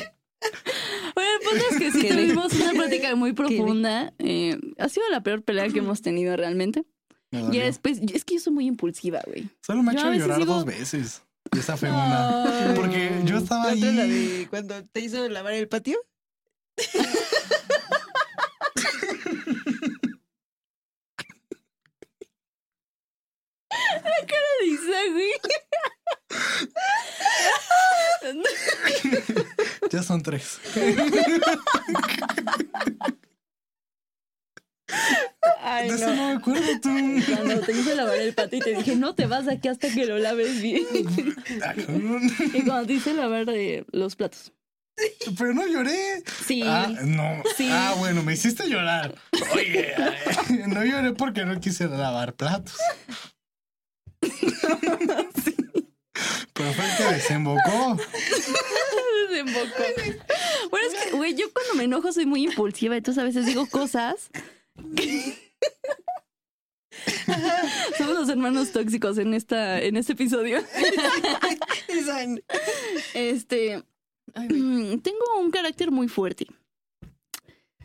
Bueno, 1.15 1.31
el 1.31 1.41
punto 1.47 1.65
es 1.73 1.77
que 1.79 1.93
sí 1.93 2.09
tuvimos 2.09 2.55
una 2.55 2.71
plática 2.73 3.15
muy 3.17 3.35
profunda. 3.35 4.15
eh, 4.19 4.59
ha 4.79 4.89
sido 4.89 5.07
la 5.11 5.23
peor 5.23 5.43
pelea 5.43 5.69
que 5.69 5.81
hemos 5.81 6.01
tenido 6.01 6.35
realmente. 6.37 6.85
Me 7.31 7.43
Y 7.55 7.59
después, 7.59 8.01
es 8.15 8.25
que 8.25 8.37
yo 8.37 8.41
soy 8.41 8.55
muy 8.55 8.67
impulsiva, 8.67 9.21
güey. 9.27 9.51
Solo 9.61 9.83
me 9.83 9.91
ha 9.91 9.95
hecho 9.95 10.11
llorar 10.15 10.47
dos 10.47 10.65
veces. 10.65 11.23
Y 11.55 11.59
esa 11.59 11.77
fue 11.77 11.91
una. 11.91 12.73
Porque 12.75 13.11
yo 13.25 13.37
estaba 13.39 13.67
¿La 13.67 13.71
ahí. 13.73 13.81
de 13.81 14.47
cuando 14.49 14.83
te 14.87 15.01
hizo 15.01 15.29
lavar 15.29 15.53
el 15.53 15.69
patio? 15.69 15.99
Dice, 24.65 25.11
güey. 25.13 25.33
Ya 29.91 30.03
son 30.03 30.23
tres. 30.23 30.61
Ay, 35.61 35.89
de 35.89 35.95
eso 35.95 36.09
no. 36.09 36.15
no 36.17 36.29
me 36.29 36.33
acuerdo 36.35 36.81
tú. 36.83 36.91
Cuando 37.35 37.61
te 37.61 37.73
hice 37.73 37.95
lavar 37.95 38.19
el 38.19 38.35
patio 38.35 38.59
y 38.59 38.63
te 38.63 38.75
dije, 38.75 38.97
no 38.97 39.15
te 39.15 39.27
vas 39.27 39.47
de 39.47 39.55
aquí 39.55 39.69
hasta 39.69 39.89
que 39.89 40.05
lo 40.05 40.19
laves 40.19 40.61
bien. 40.61 40.85
Ah. 41.63 41.75
Y 41.77 42.63
cuando 42.65 42.87
te 42.87 42.93
hice 42.95 43.15
lavar 43.15 43.49
eh, 43.49 43.85
los 43.93 44.17
platos. 44.17 44.53
Pero 45.39 45.55
no 45.55 45.67
lloré. 45.67 46.23
Sí. 46.45 46.63
Ah, 46.65 46.89
no. 47.05 47.43
Sí. 47.57 47.69
Ah, 47.71 47.95
bueno, 47.99 48.23
me 48.23 48.35
hiciste 48.35 48.69
llorar. 48.69 49.15
Oye, 49.55 49.95
ay, 49.97 50.63
no 50.67 50.85
lloré 50.85 51.13
porque 51.13 51.45
no 51.45 51.61
quise 51.61 51.89
lavar 51.89 52.35
platos. 52.35 52.77
Pero 56.53 56.73
fue 56.73 56.85
el 56.85 56.97
que 56.97 57.05
desembocó. 57.15 57.97
Desembocó. 59.31 59.83
Bueno, 60.71 60.87
es 60.89 60.95
que, 61.05 61.11
güey, 61.17 61.35
yo 61.35 61.53
cuando 61.53 61.75
me 61.75 61.85
enojo 61.85 62.11
soy 62.13 62.27
muy 62.27 62.45
impulsiva, 62.45 62.97
entonces 62.97 63.21
a 63.23 63.25
veces 63.25 63.47
digo 63.47 63.67
cosas. 63.67 64.31
que- 64.97 65.49
Somos 67.97 68.15
los 68.15 68.29
hermanos 68.29 68.73
tóxicos 68.73 69.19
en 69.19 69.33
esta, 69.35 69.81
en 69.81 69.97
este 69.97 70.15
episodio. 70.15 70.59
Este, 73.15 73.83
tengo 74.35 75.39
un 75.41 75.51
carácter 75.53 75.91
muy 75.93 76.09
fuerte. 76.09 76.47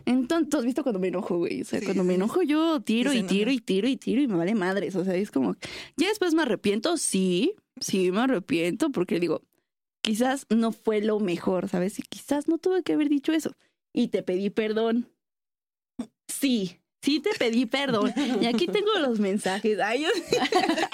Entonces, 0.06 0.50
¿tú 0.50 0.58
has 0.58 0.66
visto 0.66 0.84
cuando 0.84 1.00
me 1.00 1.08
enojo, 1.08 1.38
güey? 1.38 1.62
O 1.62 1.66
sea, 1.66 1.80
Sí, 1.80 1.86
cuando 1.86 2.04
me 2.04 2.16
enojo 2.16 2.42
yo 2.42 2.82
tiro 2.82 3.12
Sí, 3.12 3.20
y 3.20 3.24
tiro 3.24 3.52
y 3.52 3.60
tiro 3.60 3.88
y 3.88 3.98
tiro 3.98 4.22
y 4.22 4.28
me 4.28 4.36
vale 4.36 4.56
madres. 4.56 4.96
O 4.96 5.04
sea, 5.04 5.16
es 5.16 5.32
como, 5.32 5.56
ya 5.98 6.08
después 6.08 6.34
me 6.34 6.42
arrepiento, 6.42 6.98
sí, 6.98 7.56
sí 7.80 8.12
me 8.12 8.22
arrepiento 8.22 8.90
porque 8.92 9.20
digo, 9.20 9.42
quizás 10.02 10.46
no 10.50 10.72
fue 10.72 11.02
lo 11.02 11.20
mejor, 11.20 11.70
¿sabes? 11.70 12.00
Y 12.00 12.02
quizás 12.04 12.48
no 12.48 12.58
tuve 12.58 12.84
que 12.84 12.94
haber 12.94 13.10
dicho 13.10 13.32
eso. 13.32 13.52
Y 13.94 14.10
te 14.10 14.24
pedí 14.24 14.50
perdón. 14.50 15.10
Sí, 16.28 16.80
sí 17.04 17.20
te 17.20 17.30
pedí 17.38 17.66
perdón. 17.68 18.12
Y 18.42 18.46
aquí 18.48 18.66
tengo 18.68 18.92
los 19.00 19.20
mensajes. 19.20 19.78
Ay, 19.80 20.04
yo- 20.04 20.10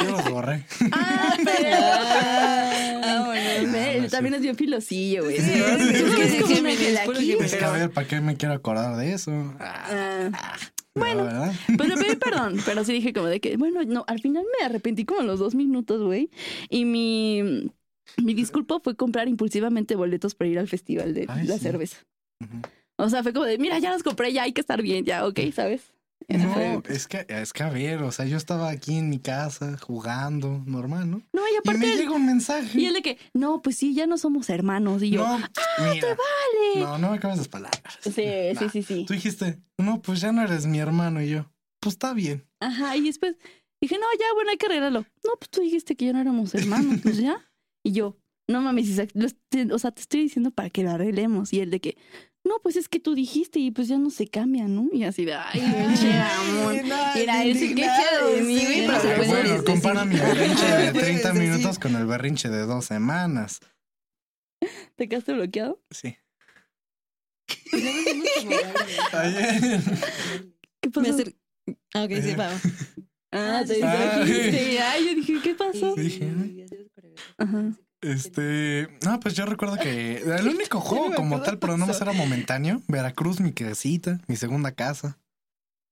Yo 0.03 0.11
los 0.11 0.29
borré. 0.29 0.65
ah, 0.91 1.37
pero... 1.45 1.77
Ah, 1.81 3.23
bueno. 3.27 3.71
Ve, 3.71 3.97
no, 3.97 4.03
él 4.05 4.11
también 4.11 4.33
es 4.35 4.41
bien 4.41 4.55
filosillo, 4.55 5.23
güey. 5.23 5.37
Sí, 5.37 5.51
¿no? 5.59 5.65
es 5.67 5.77
que 5.77 5.91
Es 5.91 6.47
sí, 6.47 6.53
es 6.65 6.97
aquí, 6.97 7.57
que 7.57 7.65
a 7.65 7.71
ver, 7.71 7.89
¿para 7.91 8.07
qué 8.07 8.19
me 8.21 8.35
quiero 8.35 8.53
acordar 8.55 8.95
de 8.97 9.13
eso? 9.13 9.31
Ah, 9.59 10.29
Ah, 10.33 10.57
bueno. 10.95 11.51
pues 11.77 11.87
le 11.89 11.95
pedí 11.97 12.15
perdón, 12.15 12.59
pero 12.65 12.83
sí 12.83 12.91
dije 12.93 13.13
como 13.13 13.27
de 13.27 13.39
que, 13.39 13.55
bueno, 13.57 13.83
no, 13.85 14.03
al 14.07 14.19
final 14.19 14.43
me 14.59 14.65
arrepentí 14.65 15.05
como 15.05 15.21
en 15.21 15.27
los 15.27 15.39
dos 15.39 15.55
minutos, 15.55 16.01
güey. 16.01 16.29
Y 16.69 16.83
mi, 16.85 17.69
mi 18.17 18.33
disculpa 18.33 18.79
fue 18.83 18.95
comprar 18.95 19.27
impulsivamente 19.29 19.95
boletos 19.95 20.35
para 20.35 20.49
ir 20.49 20.59
al 20.59 20.67
festival 20.67 21.13
de 21.13 21.25
Ay, 21.29 21.45
la 21.47 21.55
sí. 21.55 21.61
cerveza. 21.61 21.97
O 22.97 23.09
sea, 23.09 23.23
fue 23.23 23.31
como 23.33 23.45
de, 23.45 23.57
mira, 23.57 23.79
ya 23.79 23.91
los 23.93 24.03
compré, 24.03 24.33
ya 24.33 24.43
hay 24.43 24.51
que 24.51 24.61
estar 24.61 24.81
bien, 24.81 25.05
ya, 25.05 25.25
ok, 25.25 25.39
¿sabes? 25.53 25.93
No, 26.27 26.53
fue- 26.53 26.81
es 26.89 27.07
que, 27.07 27.25
es 27.27 27.53
que 27.53 27.63
a 27.63 27.69
ver, 27.69 28.03
o 28.03 28.11
sea, 28.11 28.25
yo 28.25 28.37
estaba 28.37 28.69
aquí 28.69 28.97
en 28.97 29.09
mi 29.09 29.19
casa 29.19 29.77
jugando, 29.79 30.61
normal, 30.65 31.09
¿no? 31.09 31.21
No, 31.33 31.41
y 31.47 31.53
Y 31.53 31.57
aparte, 31.57 31.79
me 31.79 31.91
él- 31.93 31.97
llega 31.99 32.11
un 32.11 32.25
mensaje. 32.25 32.79
y 32.79 32.85
él 32.85 32.93
de 32.93 33.01
que, 33.01 33.17
no, 33.33 33.61
pues 33.61 33.77
sí, 33.77 33.95
ya 33.95 34.05
no 34.05 34.17
somos 34.17 34.49
hermanos. 34.49 35.01
Y 35.01 35.09
yo, 35.11 35.25
no, 35.27 35.37
mira, 35.91 36.07
vale. 36.07 36.85
no, 36.85 36.97
no 36.99 37.09
me 37.11 37.17
acabas 37.17 37.37
las 37.37 37.47
palabras. 37.47 37.81
Sí, 38.01 38.11
sí, 38.11 38.23
Nah. 38.61 38.69
sí, 38.69 38.83
sí. 38.83 39.05
Tú 39.07 39.13
dijiste, 39.13 39.59
no, 39.77 40.01
pues 40.01 40.21
ya 40.21 40.31
no 40.31 40.43
eres 40.43 40.65
mi 40.67 40.77
hermano 40.79 41.21
y 41.21 41.29
yo, 41.29 41.51
pues 41.79 41.93
está 41.95 42.13
bien. 42.13 42.45
Ajá, 42.59 42.95
y 42.95 43.01
después 43.01 43.35
dije, 43.81 43.95
no, 43.97 44.05
ya, 44.19 44.25
bueno, 44.35 44.51
hay 44.51 44.57
que 44.57 44.67
arreglarlo. 44.67 45.05
No, 45.23 45.31
pues 45.39 45.49
tú 45.49 45.61
dijiste 45.61 45.95
que 45.95 46.05
ya 46.05 46.13
no 46.13 46.19
éramos 46.21 46.53
hermanos, 46.53 46.99
pues 47.01 47.17
ya. 47.23 47.49
Y 47.83 47.93
yo, 47.93 48.17
no 48.47 48.61
mames, 48.61 48.87
Isaac, 48.89 49.11
o 49.71 49.79
sea, 49.79 49.91
te 49.91 50.01
estoy 50.01 50.21
diciendo 50.21 50.51
para 50.51 50.69
que 50.69 50.83
lo 50.83 50.91
arreglemos. 50.91 51.53
Y 51.53 51.61
él 51.61 51.71
de 51.71 51.79
que, 51.79 51.97
no, 52.43 52.55
pues 52.63 52.75
es 52.77 52.87
que 52.89 52.99
tú 52.99 53.15
dijiste 53.15 53.59
y 53.59 53.71
pues 53.71 53.87
ya 53.87 53.97
no 53.97 54.09
se 54.09 54.27
cambia, 54.27 54.67
¿no? 54.67 54.87
Y 54.91 55.03
así 55.03 55.25
de, 55.25 55.33
ay, 55.35 55.59
pinche. 55.59 56.11
Mira, 57.15 57.43
él 57.43 57.57
se 57.57 57.75
queja 57.75 58.25
de 58.27 58.41
mí, 58.41 58.63
güey, 58.65 58.87
pero 58.87 59.01
se 59.01 59.07
puede 59.15 59.27
bueno, 59.27 59.49
decir. 59.49 59.63
compara 59.65 60.05
mi 60.05 60.15
berrinche 60.15 60.65
de 60.65 60.87
Ah, 60.87 60.91
puedes 60.91 61.07
30 61.21 61.33
decir. 61.33 61.49
minutos 61.49 61.79
con 61.79 61.95
el 61.95 62.05
berrinche 62.05 62.49
de 62.49 62.65
dos 62.65 62.85
semanas. 62.85 63.59
¿Te 64.95 65.07
quedaste 65.07 65.33
bloqueado? 65.33 65.81
Sí. 65.91 66.15
Ayer. 69.13 69.81
¿Qué 70.81 70.89
Me 70.89 70.91
pasó? 70.91 71.11
acer- 71.17 71.35
Ah, 71.93 72.03
ok, 72.03 72.11
sí, 72.21 72.35
va. 72.35 72.49
Ah, 73.31 73.63
te 73.67 73.83
Ah. 73.83 74.23
dijiste. 74.23 74.79
Ay, 74.79 75.05
yo 75.07 75.15
dije, 75.15 75.33
¿qué 75.43 75.55
pasó? 75.55 75.95
Ajá. 77.37 77.71
Este, 78.01 78.87
no, 79.05 79.19
pues 79.19 79.35
yo 79.35 79.45
recuerdo 79.45 79.77
que 79.77 80.17
el 80.21 80.47
único 80.47 80.79
juego 80.79 81.13
como 81.15 81.41
tal, 81.41 81.59
pero 81.59 81.77
no 81.77 81.85
más 81.85 81.99
era 82.01 82.13
momentáneo. 82.13 82.81
Veracruz, 82.87 83.39
mi 83.41 83.51
casita, 83.51 84.19
mi 84.27 84.35
segunda 84.35 84.71
casa. 84.71 85.17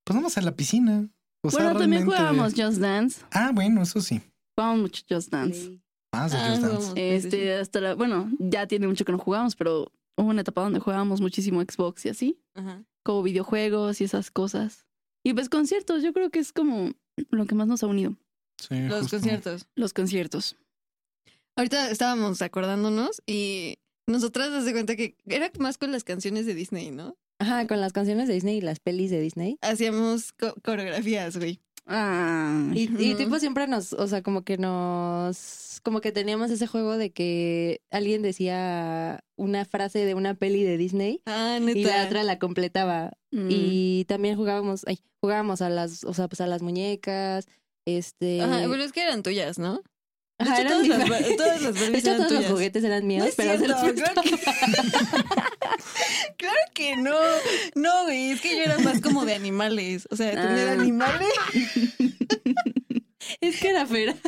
Pues 0.04 0.14
nada 0.14 0.24
más 0.24 0.36
en 0.38 0.44
la 0.46 0.56
piscina. 0.56 1.08
O 1.42 1.50
sea, 1.50 1.64
Bueno, 1.64 1.78
también 1.80 2.02
realmente- 2.02 2.16
jugábamos 2.16 2.54
Just 2.54 2.78
Dance. 2.78 3.20
Ah, 3.30 3.50
bueno, 3.54 3.82
eso 3.82 4.00
sí. 4.00 4.22
Jugábamos 4.56 4.82
mucho 4.82 5.02
Just 5.08 5.30
Dance. 5.30 5.78
Más 6.12 6.32
de 6.32 6.38
Ah, 6.38 6.48
Just 6.50 6.62
Dance. 6.62 7.14
Este, 7.16 7.54
hasta 7.56 7.80
la, 7.80 7.94
bueno, 7.94 8.30
ya 8.38 8.66
tiene 8.66 8.88
mucho 8.88 9.04
que 9.04 9.12
no 9.12 9.18
jugamos, 9.18 9.54
pero 9.54 9.92
hubo 10.16 10.28
una 10.28 10.40
etapa 10.40 10.62
donde 10.62 10.80
jugábamos 10.80 11.20
muchísimo 11.20 11.60
Xbox 11.60 12.06
y 12.06 12.08
así, 12.08 12.40
Ajá. 12.54 12.82
como 13.04 13.22
videojuegos 13.22 14.00
y 14.00 14.04
esas 14.04 14.30
cosas. 14.30 14.86
Y 15.22 15.34
pues 15.34 15.48
conciertos, 15.50 16.02
yo 16.02 16.12
creo 16.14 16.30
que 16.30 16.38
es 16.38 16.52
como 16.52 16.92
lo 17.30 17.44
que 17.46 17.54
más 17.54 17.66
nos 17.68 17.82
ha 17.82 17.86
unido, 17.86 18.16
Sí, 18.58 18.80
Los 18.88 19.02
justo. 19.02 19.16
conciertos. 19.18 19.66
los 19.76 19.92
conciertos. 19.92 20.56
Ahorita 21.58 21.90
estábamos 21.90 22.40
acordándonos 22.40 23.20
y 23.26 23.78
nosotras 24.06 24.50
nos 24.50 24.64
de 24.64 24.70
cuenta 24.72 24.94
que 24.94 25.16
era 25.26 25.50
más 25.58 25.76
con 25.76 25.90
las 25.90 26.04
canciones 26.04 26.46
de 26.46 26.54
Disney, 26.54 26.92
¿no? 26.92 27.16
Ajá, 27.40 27.66
con 27.66 27.80
las 27.80 27.92
canciones 27.92 28.28
de 28.28 28.34
Disney 28.34 28.58
y 28.58 28.60
las 28.60 28.78
pelis 28.78 29.10
de 29.10 29.20
Disney. 29.20 29.58
Hacíamos 29.60 30.32
co- 30.32 30.54
coreografías, 30.62 31.36
güey. 31.36 31.60
Ah, 31.84 32.70
Y, 32.74 32.82
y 33.02 33.08
Ujú. 33.14 33.16
tipo 33.18 33.38
siempre 33.40 33.66
nos, 33.66 33.92
o 33.92 34.06
sea, 34.06 34.22
como 34.22 34.42
que 34.44 34.56
nos, 34.56 35.80
como 35.82 36.00
que 36.00 36.12
teníamos 36.12 36.52
ese 36.52 36.68
juego 36.68 36.96
de 36.96 37.10
que 37.10 37.80
alguien 37.90 38.22
decía 38.22 39.24
una 39.36 39.64
frase 39.64 40.04
de 40.04 40.14
una 40.14 40.34
peli 40.34 40.62
de 40.62 40.76
Disney 40.76 41.22
Ah, 41.26 41.58
neta. 41.60 41.76
y 41.78 41.82
la 41.84 42.04
otra 42.06 42.22
la 42.22 42.38
completaba. 42.38 43.12
mm. 43.32 43.48
Y 43.50 44.04
también 44.06 44.36
jugábamos, 44.36 44.82
ay, 44.86 45.00
jugábamos 45.20 45.60
a 45.60 45.70
las, 45.70 46.04
o 46.04 46.14
sea, 46.14 46.28
pues 46.28 46.40
a 46.40 46.46
las 46.46 46.62
muñecas, 46.62 47.46
este... 47.84 48.42
Ajá, 48.42 48.60
pero 48.70 48.84
es 48.84 48.92
que 48.92 49.02
eran 49.02 49.24
tuyas, 49.24 49.58
¿no? 49.58 49.82
De 50.38 50.44
hecho, 51.98 52.12
De 52.14 52.16
todos 52.16 52.32
los 52.32 52.46
juguetes 52.46 52.84
eran 52.84 53.06
míos, 53.06 53.26
No 53.26 53.32
pero 53.36 53.58
se 53.58 53.66
cierto, 53.66 53.82
los 53.88 53.94
claro 53.94 54.22
que- 54.22 54.30
Claro 56.36 56.56
que 56.74 56.96
no. 56.96 57.16
No, 57.74 58.04
güey, 58.04 58.30
es 58.30 58.40
que 58.40 58.56
yo 58.56 58.62
era 58.62 58.78
más 58.78 59.00
como 59.00 59.24
de 59.24 59.34
animales. 59.34 60.06
O 60.10 60.16
sea, 60.16 60.30
tener 60.30 60.68
Ah. 60.68 60.72
animales. 60.72 61.28
Es 63.42 63.60
que 63.60 63.68
era 63.68 63.84
feral. 63.86 64.18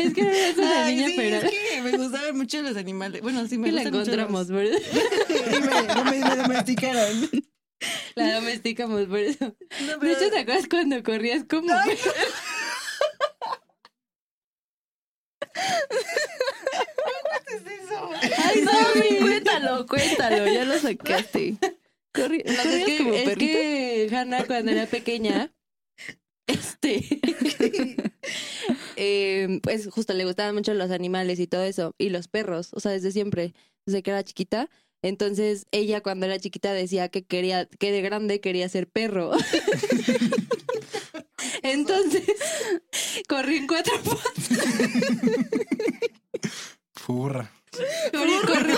Es 0.00 0.14
que 0.14 0.20
era 0.22 0.32
una 0.62 0.84
Ay, 0.86 0.94
niña 0.96 1.08
sí, 1.08 1.16
feral. 1.16 1.44
es 1.44 1.50
que 1.50 1.82
me 1.82 1.90
gustaban 1.98 2.34
mucho 2.36 2.62
los 2.62 2.76
animales. 2.76 3.20
Bueno, 3.20 3.46
sí, 3.46 3.58
me 3.58 3.66
que 3.66 3.72
la 3.72 3.82
gustan 3.90 3.98
mucho 3.98 4.10
encontramos, 4.12 4.48
los-. 4.48 4.80
Y 4.80 5.60
me, 5.60 6.10
me- 6.10 6.24
me 6.24 6.36
domesticaron. 6.36 7.30
La 8.14 8.34
domesticamos, 8.36 9.04
por 9.06 9.18
eso. 9.18 9.54
No, 9.86 9.98
De 9.98 10.12
hecho, 10.12 10.30
¿te 10.30 10.38
acuerdas 10.38 10.66
cuando 10.68 11.02
corrías 11.02 11.44
como? 11.48 11.72
Ay, 11.74 11.98
¿Qué 17.46 17.54
es 17.56 17.62
eso? 17.82 18.10
Ay, 18.44 18.60
no, 18.62 18.72
cuéntalo, 19.86 20.36
cuéntalo, 20.38 20.52
ya 20.52 20.64
lo 20.64 20.78
sacaste. 20.78 21.56
Corri- 22.14 22.42
Es 22.44 22.56
¿Corrías 22.58 22.84
que, 22.86 22.98
como 22.98 23.14
es 23.14 23.36
que 23.36 24.08
Hannah 24.12 24.44
cuando 24.46 24.70
era 24.72 24.86
pequeña, 24.86 25.50
este, 26.46 27.20
eh, 28.96 29.60
pues 29.62 29.88
justo 29.88 30.12
le 30.12 30.24
gustaban 30.26 30.54
mucho 30.54 30.74
los 30.74 30.90
animales 30.90 31.40
y 31.40 31.46
todo 31.46 31.62
eso, 31.64 31.94
y 31.98 32.10
los 32.10 32.28
perros, 32.28 32.68
o 32.72 32.80
sea, 32.80 32.92
desde 32.92 33.12
siempre, 33.12 33.54
desde 33.86 34.02
que 34.02 34.10
era 34.10 34.22
chiquita. 34.24 34.68
Entonces 35.04 35.66
ella 35.72 36.00
cuando 36.00 36.26
era 36.26 36.38
chiquita 36.38 36.72
decía 36.72 37.08
que 37.08 37.24
quería, 37.24 37.66
que 37.66 37.90
de 37.90 38.02
grande 38.02 38.40
quería 38.40 38.68
ser 38.68 38.86
perro. 38.88 39.32
Entonces 41.62 42.22
corrí 43.28 43.56
en 43.56 43.66
cuatro 43.66 43.94
patas, 44.04 44.48
Furra. 46.94 47.50
corrí, 48.12 48.32
corrí- 48.46 48.71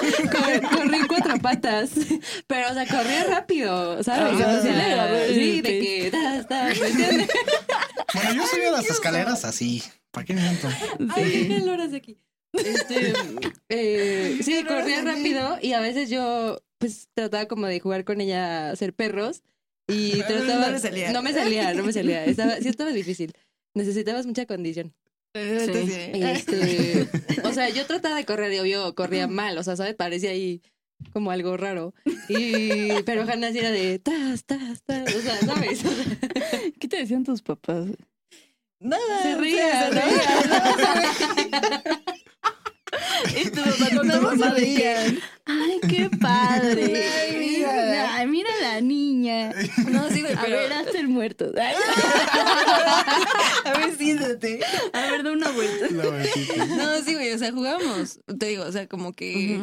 patas. 1.38 1.90
Pero, 2.46 2.70
o 2.70 2.74
sea, 2.74 2.86
corría 2.86 3.24
rápido, 3.24 4.02
¿sabes? 4.02 4.40
Ah, 4.44 4.58
o 4.58 4.62
sea, 4.62 5.26
sí 5.28 5.34
sí, 5.34 5.60
de 5.60 5.68
que, 5.80 6.10
¿me? 6.12 7.24
Bueno, 8.14 8.34
yo 8.34 8.46
subí 8.46 8.64
a 8.64 8.70
las 8.70 8.88
escaleras 8.88 9.44
así. 9.44 9.82
¿Para 10.10 10.24
qué 10.24 10.34
miento? 10.34 10.68
Ay, 11.14 11.24
Sí. 11.30 11.48
qué 11.48 11.58
calor 11.58 11.80
hace 11.80 11.96
aquí. 11.96 12.16
Este, 12.52 13.12
eh, 13.68 14.38
sí, 14.42 14.62
corría 14.64 15.02
rápido 15.02 15.58
y 15.60 15.72
a 15.72 15.80
veces 15.80 16.08
yo, 16.08 16.60
pues, 16.78 17.08
trataba 17.14 17.46
como 17.46 17.66
de 17.66 17.80
jugar 17.80 18.04
con 18.04 18.20
ella 18.20 18.70
a 18.70 18.76
ser 18.76 18.94
perros 18.94 19.42
y 19.88 20.12
No 20.18 20.26
trataba... 20.26 20.68
le 20.70 20.78
salía. 20.78 21.12
No 21.12 21.22
me 21.22 21.32
salía, 21.32 21.74
no 21.74 21.82
me 21.82 21.92
salía. 21.92 22.24
Estaba, 22.24 22.56
sí 22.58 22.68
estaba 22.68 22.90
difícil. 22.92 23.32
Necesitabas 23.74 24.26
mucha 24.26 24.46
condición. 24.46 24.94
Y 25.36 26.22
este, 26.22 27.08
o 27.42 27.52
sea, 27.52 27.68
yo 27.68 27.84
trataba 27.86 28.14
de 28.14 28.24
correr 28.24 28.52
y 28.52 28.60
obvio 28.60 28.94
corría 28.94 29.26
mal, 29.26 29.58
o 29.58 29.64
sea, 29.64 29.74
¿sabes? 29.74 29.96
Parecía 29.96 30.30
ahí 30.30 30.62
como 31.12 31.30
algo 31.30 31.56
raro. 31.56 31.94
Y, 32.28 33.02
pero 33.06 33.22
Hannah 33.22 33.52
sí 33.52 33.58
era 33.58 33.70
de 33.70 33.98
tas, 33.98 34.44
tas, 34.44 34.82
tas, 34.84 35.14
o 35.14 35.20
sea, 35.20 35.38
¿sabes? 35.40 35.84
O 35.84 35.90
sea, 35.90 36.60
¿Qué 36.80 36.88
te 36.88 36.96
decían 36.98 37.24
tus 37.24 37.42
papás? 37.42 37.86
Nada. 38.80 39.22
se 39.22 39.36
ría, 39.36 39.90
se 39.90 40.00
ría. 40.00 41.82
Y 43.36 43.50
tu 43.50 43.60
papá 43.60 43.96
con 43.96 44.08
tu 44.08 44.14
No 44.16 44.22
mamá 44.22 44.54
de 44.54 44.60
que, 44.74 44.94
sabían. 44.94 45.18
ay, 45.46 45.80
qué 45.88 46.10
padre. 46.20 47.04
Ay, 47.10 47.36
mira. 47.38 48.14
Ay, 48.16 48.26
mira 48.28 48.50
la 48.62 48.80
niña. 48.80 49.52
No, 49.90 50.08
sí, 50.10 50.20
güey, 50.20 50.32
A 50.34 50.42
pero... 50.42 50.56
ver, 50.58 50.72
hazte 50.74 51.00
el 51.00 51.08
muerto. 51.08 51.50
Ay, 51.60 51.74
A 53.64 53.78
ver, 53.78 53.96
siéntate. 53.96 54.60
A 54.92 55.10
ver, 55.10 55.22
da 55.24 55.32
una 55.32 55.50
vuelta. 55.50 55.88
No, 55.90 57.02
sí, 57.04 57.14
güey, 57.14 57.32
o 57.32 57.38
sea, 57.38 57.50
jugábamos. 57.50 58.20
Te 58.38 58.46
digo, 58.46 58.64
o 58.64 58.70
sea, 58.72 58.86
como 58.86 59.12
que. 59.12 59.60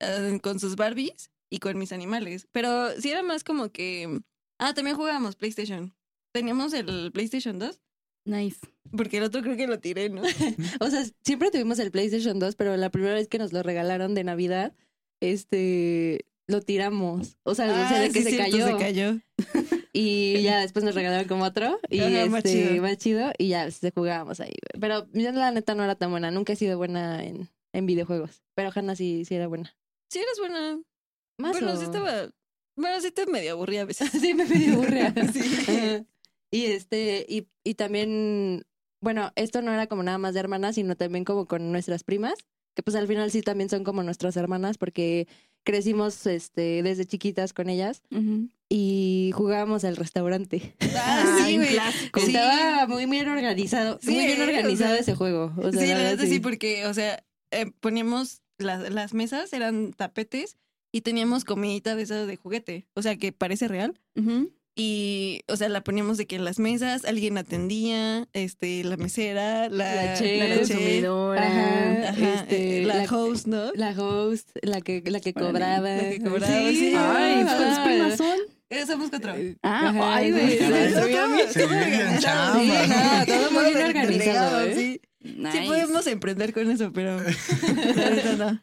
Eh, 0.00 0.38
con 0.42 0.58
sus 0.60 0.76
Barbies 0.76 1.30
y 1.50 1.58
con 1.58 1.78
mis 1.78 1.92
animales. 1.92 2.48
Pero 2.52 2.90
sí 3.00 3.10
era 3.10 3.22
más 3.22 3.44
como 3.44 3.70
que. 3.70 4.20
Ah, 4.58 4.74
también 4.74 4.96
jugábamos 4.96 5.36
PlayStation. 5.36 5.94
Teníamos 6.32 6.72
el 6.74 7.10
PlayStation 7.12 7.58
2, 7.58 7.80
Nice. 8.26 8.58
porque 8.96 9.16
el 9.18 9.24
otro 9.24 9.42
creo 9.42 9.56
que 9.56 9.66
lo 9.66 9.80
tiré, 9.80 10.10
¿no? 10.10 10.22
O 10.80 10.90
sea, 10.90 11.04
siempre 11.24 11.50
tuvimos 11.50 11.78
el 11.78 11.90
PlayStation 11.90 12.38
2, 12.38 12.54
pero 12.56 12.76
la 12.76 12.90
primera 12.90 13.14
vez 13.14 13.26
que 13.28 13.38
nos 13.38 13.52
lo 13.52 13.62
regalaron 13.62 14.14
de 14.14 14.22
Navidad, 14.24 14.72
este, 15.20 16.26
lo 16.46 16.60
tiramos. 16.60 17.36
O 17.42 17.54
sea, 17.54 17.66
o 17.70 17.88
sea, 17.88 17.98
de 18.00 18.06
Ah, 18.06 18.10
que 18.12 18.22
sí, 18.22 18.30
se, 18.30 18.36
cayó. 18.36 18.66
se 18.66 18.76
cayó. 18.76 19.18
Y 19.92 20.40
ya 20.42 20.60
después 20.60 20.84
nos 20.84 20.94
regalaron 20.94 21.26
como 21.26 21.42
otro. 21.44 21.80
Y 21.88 21.98
Ajá, 21.98 22.26
más 22.26 22.44
este, 22.44 22.68
chido. 22.68 22.82
más 22.82 22.96
chido. 22.98 23.32
Y 23.38 23.48
ya 23.48 23.68
se 23.72 23.90
jugábamos 23.90 24.38
ahí. 24.38 24.52
Pero 24.80 25.08
yo 25.12 25.32
la 25.32 25.50
neta 25.50 25.74
no 25.74 25.82
era 25.82 25.96
tan 25.96 26.12
buena. 26.12 26.30
Nunca 26.30 26.52
he 26.52 26.56
sido 26.56 26.78
buena 26.78 27.24
en, 27.24 27.48
en 27.72 27.86
videojuegos. 27.86 28.44
Pero 28.54 28.70
Hannah 28.72 28.94
sí, 28.94 29.24
sí 29.24 29.34
era 29.34 29.48
buena. 29.48 29.74
Sí, 30.10 30.18
eras 30.18 30.38
buena. 30.38 30.80
Más 31.38 31.52
bueno, 31.52 31.72
o- 31.72 31.76
sí 31.76 31.84
estaba. 31.84 32.28
Bueno, 32.76 33.00
sí 33.00 33.10
te 33.10 33.26
medio 33.26 33.52
aburría 33.52 33.82
a 33.82 33.84
veces. 33.84 34.10
sí, 34.20 34.34
me 34.34 34.44
medio 34.44 34.74
aburría. 34.74 35.14
Sí. 35.32 36.06
Y 36.52 36.64
este, 36.66 37.24
y, 37.28 37.46
y 37.64 37.74
también, 37.74 38.64
bueno, 39.00 39.30
esto 39.36 39.62
no 39.62 39.72
era 39.72 39.86
como 39.86 40.02
nada 40.02 40.18
más 40.18 40.34
de 40.34 40.40
hermanas, 40.40 40.74
sino 40.74 40.96
también 40.96 41.24
como 41.24 41.46
con 41.46 41.70
nuestras 41.70 42.02
primas, 42.02 42.34
que 42.74 42.82
pues 42.82 42.96
al 42.96 43.06
final 43.06 43.30
sí 43.30 43.40
también 43.42 43.70
son 43.70 43.84
como 43.84 44.02
nuestras 44.02 44.36
hermanas, 44.36 44.76
porque 44.76 45.28
crecimos 45.64 46.26
este 46.26 46.82
desde 46.82 47.04
chiquitas 47.06 47.52
con 47.52 47.68
ellas 47.68 48.02
y 48.68 49.30
jugábamos 49.34 49.84
al 49.84 49.96
restaurante. 49.96 50.74
Ah, 50.96 51.42
sí, 51.46 51.56
güey. 51.56 51.68
Sí. 52.16 52.34
Estaba 52.34 52.86
muy 52.88 53.06
bien 53.06 53.28
organizado, 53.28 53.98
Sí, 54.02 54.10
muy 54.10 54.26
bien 54.26 54.40
o 54.40 54.44
organizado 54.44 54.92
sea, 54.94 55.00
ese 55.00 55.14
juego. 55.14 55.52
O 55.56 55.70
sea, 55.70 55.80
sí, 55.80 55.86
la 55.86 55.98
verdad, 55.98 56.24
sí, 56.26 56.40
porque, 56.40 56.84
o 56.86 56.94
sea, 56.94 57.24
eh, 57.52 57.70
poníamos 57.80 58.42
las, 58.62 58.90
las 58.90 59.14
mesas, 59.14 59.52
eran 59.52 59.92
tapetes 59.92 60.56
y 60.92 61.00
teníamos 61.02 61.44
comidita 61.44 61.94
de 61.96 62.02
esas 62.02 62.26
de 62.26 62.36
juguete, 62.36 62.86
o 62.94 63.02
sea, 63.02 63.16
que 63.16 63.32
parece 63.32 63.68
real. 63.68 63.98
Y, 64.76 65.42
o 65.48 65.56
sea, 65.56 65.68
la 65.68 65.82
poníamos 65.82 66.16
de 66.16 66.26
que 66.26 66.36
en 66.36 66.44
las 66.44 66.58
mesas 66.58 67.04
alguien 67.04 67.36
atendía, 67.36 68.28
este, 68.32 68.82
la 68.84 68.96
mesera, 68.96 69.68
la, 69.68 69.94
La 69.94 70.14
chef, 70.14 70.48
La 70.48 70.56
consumidora. 70.56 71.42
Ajá. 71.46 72.08
ajá, 72.10 72.34
este, 72.42 72.82
eh, 72.82 72.86
la, 72.86 72.94
la- 73.04 73.04
host, 73.04 73.46
¿no? 73.46 73.72
La 73.74 73.90
host, 73.90 74.48
la 74.62 74.80
que, 74.80 75.02
la 75.04 75.20
que 75.20 75.34
cobraba. 75.34 75.88
la 75.96 76.08
que 76.10 76.20
cobraba, 76.22 76.46
Sí. 76.70 76.76
sí. 76.76 76.94
Ay, 76.96 77.42
¿cuántas 77.44 77.78
primas 77.80 78.16
son? 78.16 78.38
Eh, 78.70 78.86
somos 78.86 79.10
cuatro. 79.10 79.34
Ah, 79.62 79.88
Ajá, 79.88 80.14
ay, 80.16 80.30
güey. 80.30 80.50
sí. 80.58 80.64
Sí, 81.52 81.62
todo 83.26 83.50
muy 83.50 83.64
bien 83.74 83.86
organizado. 83.86 84.62
¿eh? 84.66 85.00
Sí. 85.22 85.34
Nice. 85.36 85.52
Sí 85.62 85.66
podemos 85.66 86.06
emprender 86.06 86.52
con 86.52 86.70
eso, 86.70 86.92
pero 86.92 87.16
la 87.96 88.10
neta 88.10 88.36
no. 88.36 88.62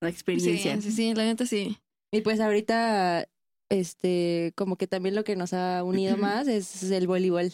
La 0.00 0.08
experiencia. 0.08 0.76
Sí, 0.76 0.82
sí, 0.82 0.92
sí, 0.92 1.14
la 1.14 1.24
neta 1.24 1.46
sí. 1.46 1.78
Y 2.10 2.20
pues 2.20 2.40
ahorita, 2.40 3.28
este, 3.68 4.52
como 4.56 4.76
que 4.76 4.86
también 4.86 5.14
lo 5.14 5.24
que 5.24 5.36
nos 5.36 5.52
ha 5.52 5.82
unido 5.84 6.16
más 6.18 6.46
es 6.48 6.82
el 6.90 7.06
voleibol. 7.06 7.52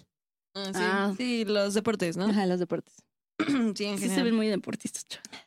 Ah, 0.54 0.64
sí. 0.66 0.72
Ah. 0.82 1.14
Sí, 1.16 1.44
los 1.44 1.74
deportes, 1.74 2.16
¿no? 2.16 2.26
Ajá, 2.26 2.46
los 2.46 2.58
deportes. 2.58 2.94
sí, 3.74 3.84
en 3.84 3.98
Sí 3.98 4.08
se 4.08 4.22
ven 4.22 4.34
muy 4.34 4.48
deportistas, 4.48 5.06
chaval. 5.06 5.46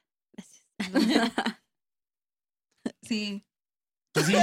Sí. 3.03 3.43
Sí. 4.13 4.33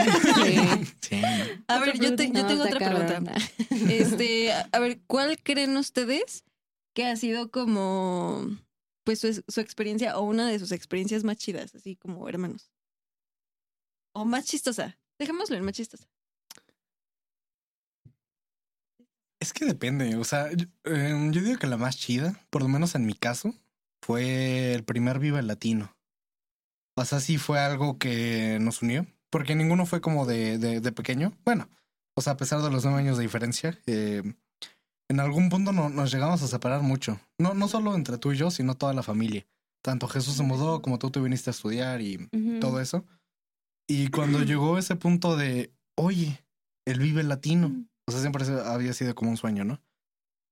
Sí. 1.01 1.21
A 1.67 1.79
ver, 1.79 1.99
yo, 2.01 2.17
te- 2.17 2.31
yo 2.33 2.47
tengo 2.47 2.63
otra 2.63 2.79
pregunta. 2.79 3.35
Este, 3.91 4.51
a 4.53 4.79
ver, 4.79 5.01
¿cuál 5.07 5.39
creen 5.43 5.77
ustedes 5.77 6.45
que 6.99 7.07
ha 7.07 7.15
sido 7.15 7.53
como, 7.53 8.45
pues, 9.05 9.21
su, 9.21 9.61
experiencia 9.61 10.19
o 10.19 10.25
una 10.25 10.49
de 10.49 10.59
sus 10.59 10.73
experiencias 10.73 11.23
más 11.23 11.37
chidas, 11.37 11.73
así 11.77 11.95
como 11.95 12.29
hermanos? 12.29 12.73
O 14.13 14.25
más 14.25 14.47
chistosa. 14.47 14.99
Dejémoslo 15.17 15.55
en 15.55 15.65
más 15.65 15.75
chistosa. 15.75 16.09
Es 19.39 19.53
que 19.53 19.65
depende, 19.65 20.17
o 20.17 20.25
sea, 20.25 20.51
yo, 20.53 20.67
eh, 20.87 21.31
yo 21.31 21.41
digo 21.41 21.57
que 21.61 21.69
la 21.69 21.77
más 21.77 21.97
chida, 21.97 22.45
por 22.51 22.63
lo 22.63 22.69
menos 22.69 22.97
en 22.97 23.07
mi 23.07 23.15
caso, 23.15 23.55
fue 24.03 24.75
el 24.75 24.83
primer 24.83 25.21
Viva 25.21 25.41
Latino. 25.41 25.97
O 26.97 27.05
sea, 27.05 27.21
sí 27.21 27.39
fue 27.39 27.61
algo 27.61 27.97
que 27.99 28.59
nos 28.61 28.83
unió, 28.83 29.07
porque 29.31 29.55
ninguno 29.55 29.87
fue 29.87 30.01
como 30.01 30.27
de, 30.27 30.59
de, 30.59 30.81
de 30.81 30.91
pequeño. 30.91 31.33
Bueno, 31.45 31.71
o 32.17 32.23
sea, 32.23 32.33
a 32.33 32.37
pesar 32.37 32.61
de 32.61 32.73
los 32.73 32.85
nueve 32.85 32.99
años 32.99 33.19
de 33.19 33.23
diferencia, 33.23 33.81
eh, 33.87 34.25
en 35.09 35.21
algún 35.21 35.49
punto 35.49 35.73
no, 35.73 35.89
nos 35.89 36.13
llegamos 36.13 36.43
a 36.43 36.49
separar 36.49 36.83
mucho. 36.83 37.19
No, 37.39 37.55
no 37.55 37.69
solo 37.69 37.95
entre 37.95 38.19
tú 38.19 38.33
y 38.33 38.37
yo, 38.37 38.51
sino 38.51 38.75
toda 38.75 38.93
la 38.93 39.03
familia. 39.03 39.47
Tanto 39.83 40.09
Jesús 40.09 40.35
se 40.35 40.43
mudó 40.43 40.83
como 40.83 40.99
tú 40.99 41.11
te 41.11 41.21
viniste 41.21 41.51
a 41.51 41.53
estudiar 41.53 42.01
y 42.01 42.29
todo 42.61 42.81
eso. 42.81 43.05
Y 43.89 44.09
cuando 44.09 44.43
llegó 44.43 44.77
ese 44.77 44.97
punto 44.97 45.37
de, 45.37 45.73
oye, 45.97 46.45
el 46.87 46.99
Vive 46.99 47.23
Latino, 47.23 47.87
o 48.07 48.13
sea, 48.13 48.21
siempre 48.21 48.45
había 48.65 48.93
sido 48.93 49.15
como 49.15 49.31
un 49.31 49.37
sueño, 49.37 49.65
¿no? 49.65 49.81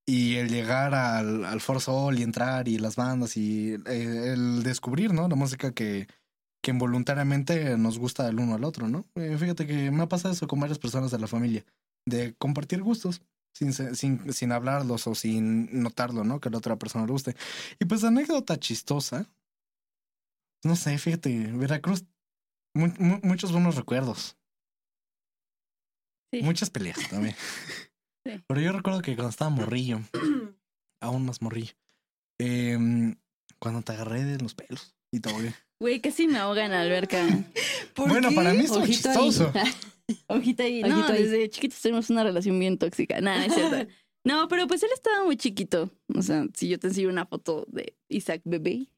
Y 0.08 0.36
el 0.36 0.48
llegar 0.48 0.94
al, 0.94 1.44
al 1.44 1.60
For 1.60 1.80
Sol 1.80 2.18
y 2.18 2.22
entrar 2.22 2.68
y 2.68 2.78
las 2.78 2.96
bandas 2.96 3.36
y 3.36 3.74
eh, 3.86 4.32
el 4.32 4.62
descubrir, 4.62 5.12
¿no? 5.12 5.28
La 5.28 5.34
música 5.34 5.72
que, 5.72 6.06
que 6.62 6.70
involuntariamente 6.70 7.76
nos 7.76 7.98
gusta 7.98 8.24
del 8.24 8.38
uno 8.38 8.54
al 8.54 8.64
otro, 8.64 8.88
¿no? 8.88 9.04
Eh, 9.16 9.36
fíjate 9.38 9.66
que 9.66 9.90
me 9.90 10.04
ha 10.04 10.08
pasado 10.08 10.32
eso 10.32 10.46
con 10.46 10.60
varias 10.60 10.78
personas 10.78 11.10
de 11.10 11.18
la 11.18 11.26
familia, 11.26 11.64
de 12.06 12.34
compartir 12.34 12.82
gustos. 12.82 13.20
Sin, 13.56 13.72
sin, 13.72 14.32
sin 14.34 14.52
hablarlos 14.52 15.06
o 15.06 15.14
sin 15.14 15.82
notarlo, 15.82 16.24
¿no? 16.24 16.40
Que 16.40 16.48
a 16.48 16.52
la 16.52 16.58
otra 16.58 16.76
persona 16.76 17.06
le 17.06 17.12
guste. 17.12 17.34
Y 17.80 17.86
pues 17.86 18.04
anécdota 18.04 18.58
chistosa. 18.58 19.30
No 20.62 20.76
sé, 20.76 20.98
fíjate, 20.98 21.52
Veracruz, 21.52 22.04
mu- 22.74 22.92
mu- 22.98 23.20
muchos 23.22 23.52
buenos 23.52 23.76
recuerdos. 23.76 24.36
Sí. 26.32 26.42
Muchas 26.42 26.70
peleas 26.70 26.98
también. 27.08 27.34
Sí. 28.26 28.42
Pero 28.48 28.60
yo 28.60 28.72
recuerdo 28.72 29.02
que 29.02 29.14
cuando 29.14 29.30
estaba 29.30 29.50
morrillo, 29.52 30.00
aún 31.00 31.24
más 31.26 31.40
morrillo, 31.42 31.74
em, 32.40 33.14
cuando 33.60 33.82
te 33.82 33.92
agarré 33.92 34.24
de 34.24 34.38
los 34.38 34.52
pelos 34.56 34.96
y 35.12 35.20
todo. 35.20 35.36
Güey, 35.80 36.00
casi 36.00 36.26
me 36.26 36.38
ahoga 36.38 36.64
en 36.64 36.70
la 36.72 36.80
alberca. 36.82 37.22
¿Por 37.94 38.08
Bueno, 38.08 38.30
qué? 38.30 38.34
para 38.34 38.52
mí 38.54 38.60
estuvo 38.64 38.82
Ojito 38.82 39.10
ahí. 39.10 39.16
chistoso. 39.16 39.52
Ojita 40.28 40.62
ahí. 40.64 40.82
Ojito 40.82 40.96
no, 40.98 41.06
ahí. 41.06 41.22
desde 41.22 41.50
chiquitos 41.50 41.80
tenemos 41.80 42.10
una 42.10 42.24
relación 42.24 42.58
bien 42.58 42.78
tóxica. 42.78 43.20
Nada, 43.20 43.46
es 43.46 43.54
cierto. 43.54 43.90
No, 44.24 44.48
pero 44.48 44.66
pues 44.66 44.82
él 44.82 44.88
estaba 44.92 45.24
muy 45.24 45.36
chiquito. 45.36 45.88
O 46.12 46.20
sea, 46.20 46.44
si 46.52 46.66
yo 46.66 46.80
te 46.80 46.88
enseño 46.88 47.10
una 47.10 47.26
foto 47.26 47.64
de 47.68 47.94
Isaac 48.08 48.40
bebé, 48.44 48.88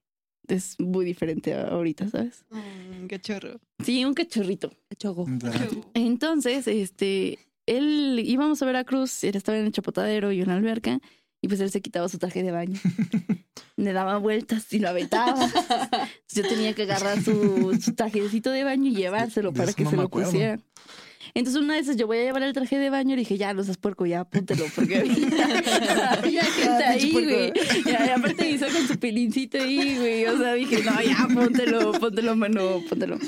es 0.47 0.81
muy 0.81 1.05
diferente 1.05 1.53
ahorita, 1.53 2.09
¿sabes? 2.09 2.47
Mm, 2.49 3.09
cachorro. 3.09 3.61
Sí, 3.85 4.03
un 4.07 4.15
cachorrito. 4.15 4.73
Chogo. 4.97 5.27
Entonces, 5.93 6.67
este, 6.67 7.39
él 7.67 8.19
íbamos 8.25 8.63
a 8.63 8.65
Veracruz, 8.67 9.23
él 9.23 9.37
estaba 9.37 9.59
en 9.59 9.67
el 9.67 9.73
chapotadero 9.73 10.33
y 10.33 10.41
una 10.41 10.55
alberca, 10.57 10.99
y 11.41 11.49
pues 11.49 11.61
él 11.61 11.71
se 11.71 11.81
quitaba 11.81 12.09
su 12.09 12.19
traje 12.19 12.43
de 12.43 12.51
baño. 12.51 12.79
Le 13.77 13.93
daba 13.93 14.19
vueltas 14.19 14.73
y 14.73 14.81
lo 14.81 14.89
aventaba. 14.89 15.49
Yo 16.35 16.43
tenía 16.43 16.75
que 16.75 16.83
agarrar 16.83 17.23
su, 17.23 17.79
su 17.81 17.95
trajecito 17.95 18.51
de 18.51 18.65
baño 18.65 18.91
y 18.91 18.97
llevárselo 18.97 19.53
para 19.53 19.73
que 19.73 19.85
no 19.85 19.91
se 19.91 19.97
lo 19.97 20.03
acuerdo. 20.03 20.31
pusiera. 20.31 20.59
Entonces 21.35 21.63
una 21.63 21.75
de 21.75 21.81
esas 21.81 21.97
yo 21.97 22.07
voy 22.07 22.19
a 22.19 22.23
llevar 22.25 22.43
el 22.43 22.53
traje 22.53 22.79
de 22.79 22.91
baño 22.91 23.13
y 23.13 23.17
le 23.17 23.21
dije, 23.21 23.37
ya, 23.37 23.53
no 23.53 23.63
seas 23.63 23.77
puerco, 23.77 24.07
ya, 24.07 24.21
apúntelo, 24.21 24.65
porque 24.75 24.97
había 26.09 26.45
gente 26.45 26.85
ahí, 26.85 27.13
güey. 27.13 27.53
Y 27.85 28.11
aparte 28.11 28.51
Isaac 28.51 28.73
con 28.73 28.87
su 28.87 28.99
pelincito 28.99 29.59
ahí, 29.59 29.97
güey. 29.99 30.27
O 30.27 30.39
sea, 30.39 30.55
dije, 30.55 30.83
no, 30.83 31.01
ya, 31.03 31.29
póntelo, 31.33 31.93
póntelo, 31.93 32.37
mano, 32.37 32.83
póntelo. 32.89 33.19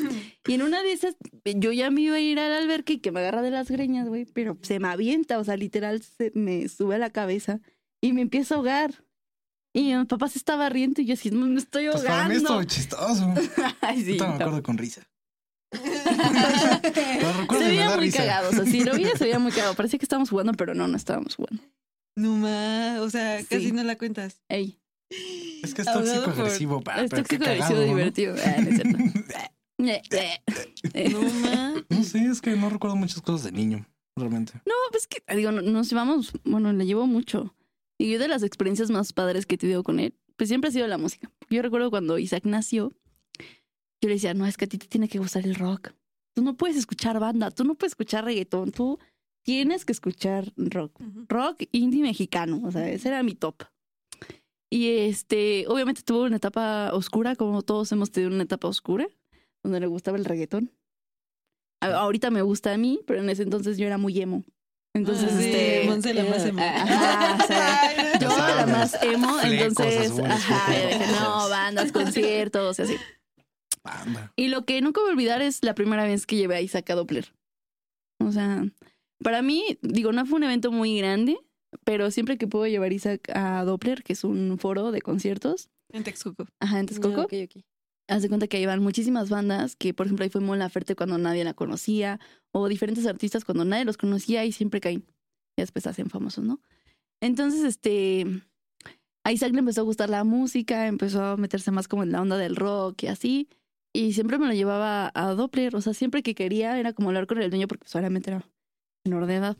Y 0.46 0.54
en 0.54 0.62
una 0.62 0.82
de 0.82 0.92
esas, 0.92 1.16
yo 1.44 1.72
ya 1.72 1.90
me 1.90 2.02
iba 2.02 2.16
a 2.16 2.20
ir 2.20 2.38
al 2.38 2.52
alberque 2.52 2.94
y 2.94 2.98
que 2.98 3.12
me 3.12 3.20
agarra 3.20 3.42
de 3.42 3.50
las 3.50 3.70
greñas, 3.70 4.08
güey, 4.08 4.24
pero 4.24 4.56
se 4.62 4.80
me 4.80 4.88
avienta, 4.88 5.38
o 5.38 5.44
sea, 5.44 5.56
literal, 5.56 6.02
se 6.02 6.32
me 6.34 6.68
sube 6.68 6.94
a 6.94 6.98
la 6.98 7.10
cabeza 7.10 7.60
y 8.02 8.12
me 8.12 8.22
empieza 8.22 8.54
a 8.54 8.58
ahogar. 8.58 9.04
Y 9.72 9.94
mi 9.94 10.04
papá 10.04 10.28
se 10.28 10.38
estaba 10.38 10.68
riendo 10.68 11.00
y 11.00 11.06
yo 11.06 11.14
así, 11.14 11.30
me 11.30 11.58
estoy 11.58 11.88
Pues 11.90 12.02
para 12.02 12.28
mí 12.28 12.34
ahogando. 12.36 12.60
estuvo 12.60 12.64
chistoso. 12.64 13.34
Ay, 13.80 14.02
sí, 14.04 14.12
me 14.12 14.18
no. 14.18 14.24
acuerdo 14.34 14.62
con 14.62 14.78
risa. 14.78 15.02
Lo 17.50 17.54
Se 17.58 17.58
me 17.60 17.68
veía 17.68 17.90
muy 17.90 18.00
risa. 18.06 18.18
cagado, 18.18 18.50
o 18.50 18.52
sea, 18.52 18.64
si 18.64 18.82
lo 18.84 18.92
veía 18.92 19.16
se 19.16 19.24
veía 19.24 19.38
muy 19.38 19.52
cagado. 19.52 19.74
Parecía 19.74 19.98
que 19.98 20.04
estábamos 20.04 20.30
jugando, 20.30 20.52
pero 20.54 20.74
no, 20.74 20.88
no 20.88 20.96
estábamos 20.96 21.36
jugando. 21.36 21.62
No 22.16 22.36
más, 22.36 22.98
o 23.00 23.10
sea, 23.10 23.38
casi 23.44 23.66
Sí. 23.66 23.72
no 23.72 23.82
la 23.84 23.96
cuentas. 23.96 24.42
Ey, 24.48 24.80
Es 25.62 25.74
que 25.74 25.82
es 25.82 25.92
tóxico 25.92 26.24
por- 26.24 26.32
agresivo. 26.32 26.80
pa, 26.82 27.00
es 27.02 27.10
tóxico, 27.10 27.44
agresivo, 27.44 27.78
¿no? 27.80 27.86
divertido. 27.86 28.34
Ah, 28.44 28.56
no 28.60 28.68
es 28.70 28.74
cierto. 28.76 28.98
Eh, 29.82 30.02
eh, 30.10 30.38
eh. 30.92 31.08
No 31.08 31.22
más. 31.22 31.74
No 31.88 32.04
sé, 32.04 32.22
es 32.26 32.42
que 32.42 32.54
no 32.54 32.68
recuerdo 32.68 32.96
muchas 32.96 33.22
cosas 33.22 33.44
de 33.44 33.52
niño, 33.52 33.86
realmente. 34.14 34.52
No, 34.66 34.74
pues 34.90 35.06
que, 35.06 35.22
digo, 35.34 35.52
no- 35.52 35.62
nos 35.62 35.88
llevamos, 35.88 36.32
bueno, 36.44 36.70
le 36.74 36.84
llevo 36.84 37.06
mucho. 37.06 37.54
Y 38.00 38.10
yo 38.10 38.18
de 38.18 38.28
las 38.28 38.42
experiencias 38.42 38.90
más 38.90 39.12
padres 39.12 39.44
que 39.44 39.56
he 39.56 39.58
tenido 39.58 39.82
con 39.82 40.00
él, 40.00 40.14
pues 40.36 40.48
siempre 40.48 40.68
ha 40.68 40.72
sido 40.72 40.86
la 40.86 40.96
música. 40.98 41.30
Yo 41.50 41.60
recuerdo 41.60 41.90
cuando 41.90 42.18
Isaac 42.18 42.44
nació, 42.46 42.92
yo 44.00 44.08
le 44.08 44.14
decía, 44.14 44.32
no, 44.32 44.46
es 44.46 44.56
que 44.56 44.64
a 44.64 44.68
ti 44.68 44.78
te 44.78 44.86
tiene 44.86 45.08
que 45.08 45.18
gustar 45.18 45.44
el 45.44 45.54
rock. 45.54 45.90
Tú 46.34 46.42
no 46.42 46.56
puedes 46.56 46.76
escuchar 46.76 47.20
banda, 47.20 47.50
tú 47.50 47.64
no 47.64 47.74
puedes 47.74 47.92
escuchar 47.92 48.24
reggaetón, 48.24 48.72
tú 48.72 48.98
tienes 49.44 49.84
que 49.84 49.92
escuchar 49.92 50.52
rock. 50.56 50.98
Rock 51.28 51.64
indie 51.72 52.02
mexicano, 52.02 52.62
o 52.64 52.70
sea, 52.70 52.88
ese 52.88 53.08
era 53.08 53.22
mi 53.22 53.34
top. 53.34 53.64
Y 54.70 54.88
este, 54.88 55.66
obviamente 55.68 56.02
tuvo 56.02 56.22
una 56.22 56.36
etapa 56.36 56.94
oscura, 56.94 57.36
como 57.36 57.60
todos 57.62 57.90
hemos 57.92 58.10
tenido 58.12 58.32
una 58.32 58.44
etapa 58.44 58.68
oscura, 58.68 59.08
donde 59.62 59.80
le 59.80 59.86
gustaba 59.88 60.16
el 60.16 60.24
reggaetón. 60.24 60.70
A- 61.82 61.88
ahorita 62.00 62.30
me 62.30 62.42
gusta 62.42 62.72
a 62.72 62.78
mí, 62.78 63.00
pero 63.06 63.20
en 63.20 63.28
ese 63.28 63.42
entonces 63.42 63.76
yo 63.78 63.86
era 63.86 63.98
muy 63.98 64.18
emo. 64.20 64.44
Entonces, 64.94 65.30
Ah, 65.32 65.38
sí, 65.38 65.44
este. 65.44 65.84
Monse 65.86 66.14
la 66.14 66.24
más 66.24 66.44
emo. 66.44 66.60
Ajá, 66.62 67.38
o 67.42 67.46
sea, 67.46 68.18
yo 68.20 68.28
la 68.28 68.66
más 68.66 69.02
emo, 69.02 69.38
flecos 69.38 69.66
entonces, 69.86 70.10
azules, 70.10 70.30
ajá, 70.30 70.70
dije, 70.72 71.06
no, 71.20 71.48
bandas, 71.48 71.92
conciertos 71.92 72.78
y 72.78 72.82
así. 72.82 72.96
Banda. 73.84 74.32
Y 74.36 74.48
lo 74.48 74.64
que 74.64 74.80
nunca 74.82 75.00
voy 75.00 75.10
a 75.10 75.12
olvidar 75.12 75.42
es 75.42 75.62
la 75.64 75.74
primera 75.74 76.04
vez 76.04 76.26
que 76.26 76.36
llevé 76.36 76.56
a 76.56 76.60
Isaac 76.60 76.90
a 76.90 76.94
Doppler. 76.96 77.32
O 78.18 78.30
sea, 78.32 78.64
para 79.22 79.42
mí, 79.42 79.78
digo, 79.80 80.12
no 80.12 80.26
fue 80.26 80.36
un 80.38 80.44
evento 80.44 80.70
muy 80.72 80.98
grande, 80.98 81.38
pero 81.84 82.10
siempre 82.10 82.36
que 82.36 82.46
puedo 82.48 82.66
llevar 82.66 82.90
a 82.90 82.94
Isaac 82.94 83.30
a 83.34 83.64
Doppler, 83.64 84.02
que 84.02 84.12
es 84.12 84.24
un 84.24 84.58
foro 84.58 84.90
de 84.90 85.00
conciertos, 85.00 85.70
En 85.92 86.04
Texcoco. 86.04 86.46
ajá, 86.58 86.80
en 86.80 86.86
Texcoco, 86.86 87.20
Ah, 87.22 87.24
ok, 87.24 87.32
ok. 87.44 87.62
Haz 88.10 88.22
de 88.22 88.28
cuenta 88.28 88.48
que 88.48 88.58
llevan 88.58 88.82
muchísimas 88.82 89.30
bandas, 89.30 89.76
que 89.76 89.94
por 89.94 90.06
ejemplo 90.06 90.24
ahí 90.24 90.30
fue 90.30 90.40
Mon 90.40 90.58
Laferte 90.58 90.96
cuando 90.96 91.16
nadie 91.16 91.44
la 91.44 91.54
conocía, 91.54 92.18
o 92.52 92.68
diferentes 92.68 93.06
artistas 93.06 93.44
cuando 93.44 93.64
nadie 93.64 93.84
los 93.84 93.96
conocía 93.96 94.44
y 94.44 94.52
siempre 94.52 94.80
caen. 94.80 95.04
Y 95.56 95.62
después 95.62 95.86
hacen 95.86 96.10
famosos, 96.10 96.44
¿no? 96.44 96.60
Entonces, 97.20 97.62
este, 97.62 98.26
a 99.24 99.32
Isaac 99.32 99.52
le 99.52 99.60
empezó 99.60 99.82
a 99.82 99.84
gustar 99.84 100.10
la 100.10 100.24
música, 100.24 100.86
empezó 100.86 101.22
a 101.22 101.36
meterse 101.36 101.70
más 101.70 101.86
como 101.86 102.02
en 102.02 102.12
la 102.12 102.20
onda 102.20 102.36
del 102.36 102.56
rock 102.56 103.04
y 103.04 103.06
así. 103.06 103.48
Y 103.92 104.12
siempre 104.12 104.38
me 104.38 104.46
lo 104.46 104.54
llevaba 104.54 105.10
a 105.14 105.34
Doppler, 105.34 105.76
o 105.76 105.80
sea, 105.80 105.94
siempre 105.94 106.22
que 106.22 106.34
quería 106.34 106.78
era 106.78 106.92
como 106.92 107.08
hablar 107.08 107.26
con 107.26 107.40
el 107.40 107.50
dueño 107.50 107.68
porque 107.68 107.88
solamente 107.88 108.30
era 108.30 108.44
menor 109.04 109.26
de 109.26 109.36
edad. 109.36 109.56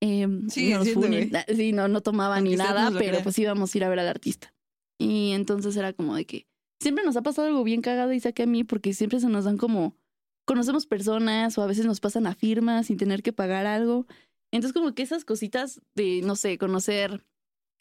Nos 0.00 0.52
siendo, 0.52 0.84
funen. 0.86 1.30
güey. 1.30 1.44
Sí, 1.56 1.72
no, 1.72 1.86
no 1.86 2.00
tomaba 2.00 2.40
ni 2.40 2.50
Aunque 2.50 2.62
usted 2.62 2.74
nada, 2.74 2.98
pero 2.98 3.22
pues 3.22 3.38
íbamos 3.38 3.72
a 3.72 3.78
ir 3.78 3.84
a 3.84 3.88
ver 3.88 4.00
al 4.00 4.08
artista. 4.08 4.52
Y 4.98 5.32
entonces 5.32 5.76
era 5.76 5.92
como 5.92 6.16
de 6.16 6.24
que 6.24 6.46
siempre 6.82 7.04
nos 7.04 7.16
ha 7.16 7.22
pasado 7.22 7.48
algo 7.48 7.64
bien 7.64 7.80
cagado 7.80 8.12
Isaac 8.12 8.38
y 8.40 8.42
a 8.42 8.46
mí 8.46 8.64
porque 8.64 8.92
siempre 8.92 9.20
se 9.20 9.28
nos 9.28 9.44
dan 9.44 9.56
como 9.56 9.96
conocemos 10.44 10.86
personas 10.86 11.56
o 11.56 11.62
a 11.62 11.66
veces 11.66 11.86
nos 11.86 12.00
pasan 12.00 12.26
a 12.26 12.34
firmas 12.34 12.86
sin 12.86 12.96
tener 12.98 13.22
que 13.22 13.32
pagar 13.32 13.66
algo. 13.66 14.06
Entonces 14.50 14.74
como 14.74 14.94
que 14.94 15.02
esas 15.02 15.24
cositas 15.24 15.80
de, 15.94 16.20
no 16.22 16.36
sé, 16.36 16.58
conocer, 16.58 17.24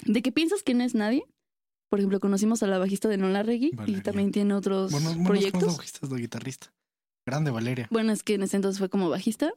de 0.06 0.22
que 0.22 0.32
piensas 0.32 0.64
que 0.64 0.74
no 0.74 0.84
es 0.84 0.96
nadie. 0.96 1.26
Por 1.90 2.00
ejemplo, 2.00 2.22
conocimos 2.22 2.64
a 2.64 2.68
la 2.68 2.78
bajista 2.80 3.10
de 3.10 3.18
Nola 3.18 3.44
Reggae 3.44 3.72
y 3.74 3.76
Valeria. 3.76 4.04
también 4.04 4.32
tiene 4.32 4.54
otros 4.54 4.92
Bueno, 4.94 5.10
bueno, 5.10 5.26
proyectos. 5.28 5.76
bajistas 5.78 6.10
de 6.10 6.18
guitarrista. 6.18 6.74
Grande 7.26 7.52
Valeria. 7.52 7.88
Bueno, 7.92 8.14
es 8.14 8.24
que 8.24 8.36
en 8.36 8.44
ese 8.44 8.56
entonces 8.56 8.80
fue 8.80 8.90
como 8.90 9.10
bajista. 9.10 9.52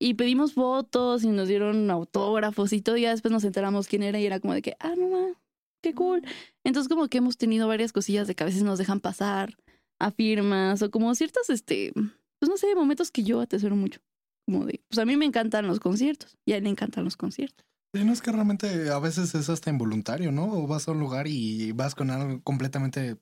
Y 0.00 0.14
pedimos 0.14 0.54
fotos 0.54 1.22
y 1.22 1.28
nos 1.28 1.46
dieron 1.46 1.88
autógrafos 1.90 2.72
y 2.72 2.82
todo. 2.82 2.96
Y 2.96 3.02
ya 3.02 3.10
después 3.10 3.30
nos 3.30 3.44
enteramos 3.44 3.86
quién 3.86 4.02
era 4.02 4.18
y 4.18 4.26
era 4.26 4.40
como 4.40 4.54
de 4.54 4.62
que, 4.62 4.74
ah, 4.80 4.94
no, 4.98 5.08
ma, 5.08 5.40
qué 5.82 5.94
cool. 5.94 6.22
Entonces 6.64 6.88
como 6.88 7.08
que 7.08 7.18
hemos 7.18 7.36
tenido 7.36 7.68
varias 7.68 7.92
cosillas 7.92 8.26
de 8.26 8.34
que 8.34 8.42
a 8.44 8.46
veces 8.46 8.62
nos 8.62 8.78
dejan 8.78 9.00
pasar 9.00 9.56
a 9.98 10.10
firmas 10.10 10.80
o 10.82 10.90
como 10.90 11.14
ciertos, 11.14 11.50
este, 11.50 11.92
pues 11.94 12.48
no 12.48 12.56
sé, 12.56 12.74
momentos 12.74 13.10
que 13.10 13.22
yo 13.24 13.40
atesoro 13.40 13.76
mucho. 13.76 14.00
Como 14.46 14.64
de, 14.66 14.82
pues 14.88 14.98
a 14.98 15.04
mí 15.04 15.16
me 15.16 15.24
encantan 15.26 15.66
los 15.66 15.78
conciertos 15.80 16.36
y 16.44 16.52
a 16.52 16.56
él 16.56 16.64
le 16.64 16.70
encantan 16.70 17.04
los 17.04 17.16
conciertos. 17.16 17.64
Sí, 17.94 18.04
no 18.04 18.12
es 18.12 18.22
que 18.22 18.32
realmente 18.32 18.90
a 18.90 18.98
veces 18.98 19.34
es 19.34 19.48
hasta 19.50 19.68
involuntario, 19.70 20.32
¿no? 20.32 20.44
O 20.50 20.66
vas 20.66 20.88
a 20.88 20.92
un 20.92 20.98
lugar 21.00 21.26
y 21.28 21.72
vas 21.72 21.94
con 21.94 22.10
algo 22.10 22.40
completamente 22.42 23.18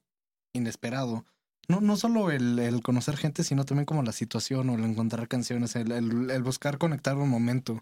inesperado. 0.55 1.25
No, 1.69 1.81
no 1.81 1.97
solo 1.97 2.31
el, 2.31 2.59
el 2.59 2.83
conocer 2.83 3.17
gente, 3.17 3.45
sino 3.45 3.65
también 3.65 3.85
como 3.87 4.03
la 4.03 4.13
situación 4.13 4.71
o 4.71 4.75
el 4.75 4.85
encontrar 4.85 5.29
canciones, 5.29 5.77
el, 5.77 5.93
el- 5.93 6.31
el 6.31 6.43
buscar 6.43 6.79
conectar 6.79 7.17
un 7.17 7.29
momento. 7.29 7.75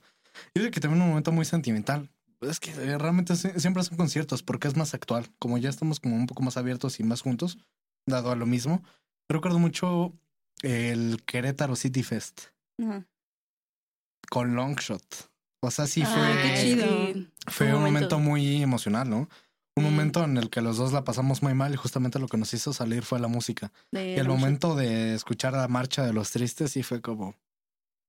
Yo 0.54 0.62
diría 0.62 0.70
que 0.70 0.80
también 0.80 1.02
un 1.02 1.08
momento 1.10 1.32
muy 1.32 1.44
sentimental. 1.44 2.10
Es 2.40 2.60
que 2.60 2.70
eh, 2.70 2.98
realmente 2.98 3.34
sie- 3.34 3.58
siempre 3.58 3.82
son 3.82 3.96
conciertos 3.96 4.42
porque 4.42 4.68
es 4.68 4.76
más 4.76 4.94
actual. 4.94 5.26
Como 5.38 5.58
ya 5.58 5.68
estamos 5.70 5.98
como 6.00 6.14
un 6.16 6.26
poco 6.26 6.42
más 6.42 6.56
abiertos 6.56 7.00
y 7.00 7.04
más 7.04 7.20
juntos, 7.22 7.58
dado 8.06 8.30
a 8.30 8.36
lo 8.36 8.46
mismo. 8.46 8.82
Recuerdo 9.28 9.58
mucho 9.58 10.12
el 10.62 11.22
Querétaro 11.26 11.76
City 11.76 12.02
Fest 12.02 12.42
con 14.30 14.54
Longshot. 14.54 15.30
O 15.62 15.70
sea, 15.70 15.86
sí 15.86 16.02
fue... 16.04 16.12
Ah, 16.22 16.38
qué 16.42 16.60
chido. 16.62 17.26
Fue 17.48 17.68
Un 17.68 17.74
un 17.76 17.82
momento 17.84 18.18
momento. 18.18 18.18
muy 18.30 18.62
emocional, 18.62 19.08
¿no? 19.10 19.28
Un 19.76 19.84
Mm. 19.84 19.90
momento 19.90 20.24
en 20.24 20.36
el 20.36 20.50
que 20.50 20.60
los 20.60 20.76
dos 20.76 20.92
la 20.92 21.04
pasamos 21.04 21.42
muy 21.42 21.54
mal 21.54 21.72
y 21.72 21.76
justamente 21.76 22.18
lo 22.18 22.28
que 22.28 22.36
nos 22.36 22.52
hizo 22.54 22.72
salir 22.72 23.02
fue 23.04 23.18
la 23.20 23.28
música. 23.28 23.72
De 23.92 24.10
Y 24.10 24.18
el 24.18 24.26
Longshot. 24.26 24.40
momento 24.40 24.74
de 24.76 25.14
escuchar 25.14 25.52
la 25.54 25.68
marcha 25.68 26.04
de 26.04 26.12
los 26.12 26.30
tristes 26.30 26.72
sí 26.72 26.82
fue 26.82 27.00
como, 27.00 27.34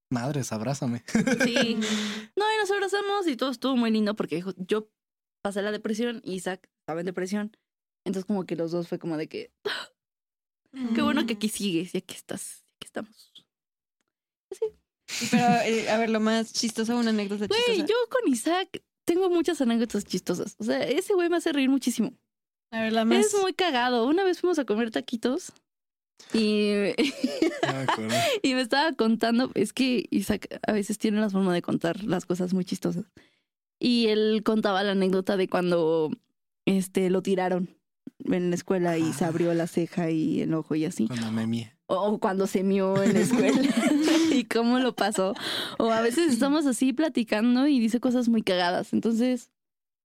madres, 0.10 0.52
abrázame. 0.52 1.04
Sí. 1.44 1.78
No, 2.36 2.46
y 2.54 2.58
nos 2.58 2.72
abrazamos 2.72 3.28
y 3.28 3.36
todo 3.36 3.52
estuvo 3.52 3.76
muy 3.76 3.92
lindo 3.92 4.16
porque 4.16 4.36
dijo, 4.36 4.54
yo 4.58 4.90
pasé 5.42 5.62
la 5.62 5.72
depresión 5.72 6.22
y 6.24 6.36
Isaac 6.36 6.70
estaba 6.82 7.02
en 7.02 7.06
depresión. 7.06 7.58
Entonces 8.06 8.26
como 8.26 8.46
que 8.46 8.56
los 8.56 8.72
dos 8.72 8.88
fue 8.88 8.98
como 8.98 9.18
de 9.18 9.28
que, 9.28 9.52
qué 10.96 11.02
bueno 11.02 11.26
que 11.26 11.34
aquí 11.34 11.50
sigues 11.50 11.94
y 11.96 11.98
aquí 11.98 12.16
estás, 12.16 12.64
aquí 12.76 12.86
estamos. 12.86 13.34
Pero, 15.32 15.44
eh, 15.66 15.90
a 15.90 15.98
ver, 15.98 16.10
lo 16.10 16.20
más 16.20 16.54
chistoso, 16.54 16.96
una 16.96 17.10
anécdota 17.10 17.48
Güey, 17.48 17.60
chistosa. 17.66 17.88
yo 17.88 17.96
con 18.10 18.32
Isaac 18.32 18.84
tengo 19.06 19.30
muchas 19.30 19.60
anécdotas 19.60 20.06
chistosas. 20.06 20.56
O 20.60 20.64
sea, 20.64 20.84
ese 20.84 21.14
güey 21.14 21.30
me 21.30 21.38
hace 21.38 21.52
reír 21.52 21.70
muchísimo. 21.70 22.14
A 22.72 22.82
ver, 22.84 22.94
la 22.94 23.06
más. 23.06 23.26
Es 23.26 23.36
muy 23.42 23.54
cagado. 23.54 24.06
Una 24.08 24.24
vez 24.24 24.40
fuimos 24.40 24.60
a 24.60 24.66
comer 24.66 24.92
taquitos 24.92 25.52
y, 26.34 26.94
acuerdo. 27.64 28.14
y 28.44 28.54
me 28.54 28.62
estaba 28.62 28.94
contando, 28.94 29.52
es 29.56 29.74
que 29.74 30.06
Isaac 30.12 30.60
a 30.68 30.72
veces 30.74 30.98
tiene 30.98 31.20
la 31.20 31.30
forma 31.30 31.54
de 31.54 31.62
contar 31.62 32.04
las 32.04 32.26
cosas 32.26 32.54
muy 32.54 32.66
chistosas. 32.66 33.06
Y 33.80 34.08
él 34.08 34.42
contaba 34.44 34.84
la 34.84 34.92
anécdota 34.92 35.38
de 35.38 35.48
cuando 35.48 36.12
este 36.66 37.10
lo 37.10 37.22
tiraron 37.22 37.76
en 38.26 38.50
la 38.50 38.56
escuela 38.56 38.98
y 38.98 39.14
se 39.14 39.24
Ah. 39.26 39.30
abrió 39.30 39.54
la 39.54 39.68
ceja 39.68 40.12
y 40.12 40.42
el 40.42 40.54
ojo 40.54 40.76
y 40.76 40.86
así. 40.86 41.08
Cuando 41.08 41.32
me 41.32 41.48
mié. 41.48 41.74
O 41.88 42.20
cuando 42.20 42.46
se 42.46 42.64
mió 42.64 43.02
en 43.02 43.14
la 43.14 43.22
escuela 43.22 43.62
y 44.32 44.44
cómo 44.46 44.80
lo 44.80 44.96
pasó. 44.96 45.34
O 45.80 45.90
a 45.92 46.02
veces 46.02 46.32
estamos 46.34 46.66
así 46.66 46.94
platicando 46.94 47.68
y 47.68 47.80
dice 47.80 48.00
cosas 48.00 48.30
muy 48.30 48.42
cagadas. 48.44 48.94
Entonces, 48.94 49.50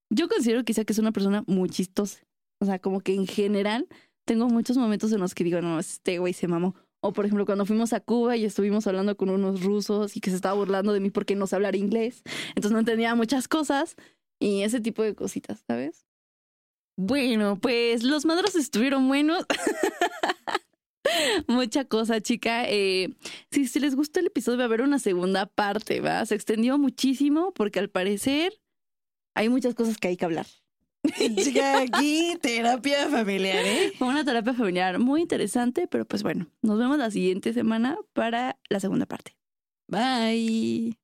yo 0.09 0.29
considero 0.29 0.64
que 0.64 0.72
Isaac 0.72 0.88
es 0.90 0.98
una 0.98 1.12
persona 1.12 1.42
muy 1.46 1.68
chistosa. 1.68 2.20
O 2.61 2.66
sea, 2.66 2.79
como 2.79 3.00
que 3.00 3.14
en 3.14 3.27
general 3.27 3.87
tengo 4.25 4.49
muchos 4.49 4.77
momentos 4.77 5.13
en 5.13 5.21
los 5.21 5.35
que 5.35 5.45
digo, 5.45 5.61
no, 5.61 5.79
este 5.79 6.19
güey 6.19 6.33
se 6.33 6.49
mamó. 6.49 6.75
O 7.01 7.13
por 7.13 7.27
ejemplo, 7.27 7.45
cuando 7.45 7.67
fuimos 7.67 7.93
a 7.93 8.01
Cuba 8.01 8.37
y 8.37 8.45
estuvimos 8.45 8.87
hablando 8.87 9.17
con 9.17 9.29
unos 9.29 9.63
rusos 9.63 10.17
y 10.17 10.21
que 10.21 10.31
se 10.31 10.37
estaba 10.37 10.55
burlando 10.55 10.93
de 10.93 11.01
mí 11.01 11.11
porque 11.11 11.35
no 11.35 11.47
sé 11.47 11.57
hablar 11.57 11.77
inglés. 11.77 12.23
Entonces 12.49 12.73
no 12.73 12.79
entendía 12.79 13.15
muchas 13.15 13.47
cosas 13.47 13.97
y 14.41 14.63
ese 14.63 14.81
tipo 14.81 15.03
de 15.03 15.15
cositas, 15.15 15.63
¿sabes? 15.67 16.07
Bueno, 16.97 17.59
pues 17.61 18.05
los 18.05 18.25
madros 18.25 18.55
estuvieron 18.55 19.07
buenos. 19.09 19.45
Mucha 21.47 21.85
cosa, 21.85 22.21
chica. 22.21 22.65
Eh, 22.69 23.15
si, 23.51 23.67
si 23.67 23.81
les 23.81 23.95
gustó 23.95 24.21
el 24.21 24.27
episodio, 24.27 24.59
va 24.59 24.65
a 24.65 24.67
haber 24.67 24.83
una 24.83 24.99
segunda 24.99 25.47
parte, 25.47 26.01
¿va? 26.01 26.25
Se 26.25 26.35
extendió 26.35 26.79
muchísimo 26.79 27.53
porque 27.53 27.81
al 27.81 27.91
parecer 27.91 28.61
hay 29.35 29.49
muchas 29.49 29.75
cosas 29.75 29.99
que 29.99 30.09
hay 30.09 30.17
que 30.17 30.25
hablar. 30.25 30.47
Chica, 31.37 31.81
aquí, 31.81 32.37
terapia 32.40 33.09
familiar, 33.09 33.64
¿eh? 33.64 33.93
Una 34.01 34.25
terapia 34.25 34.55
familiar 34.55 34.99
muy 34.99 35.23
interesante, 35.23 35.87
pero 35.87 36.05
pues 36.05 36.23
bueno, 36.23 36.47
nos 36.62 36.79
vemos 36.79 36.99
la 36.99 37.11
siguiente 37.11 37.53
semana 37.53 37.99
para 38.12 38.59
la 38.69 38.81
segunda 38.81 39.07
parte. 39.07 39.37
Bye. 39.87 40.99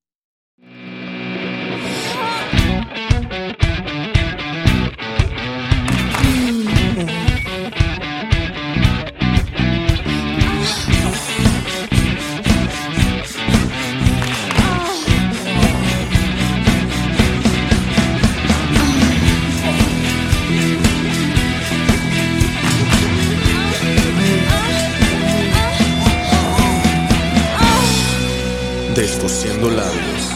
Descosiendo 29.21 29.69
labios. 29.69 30.30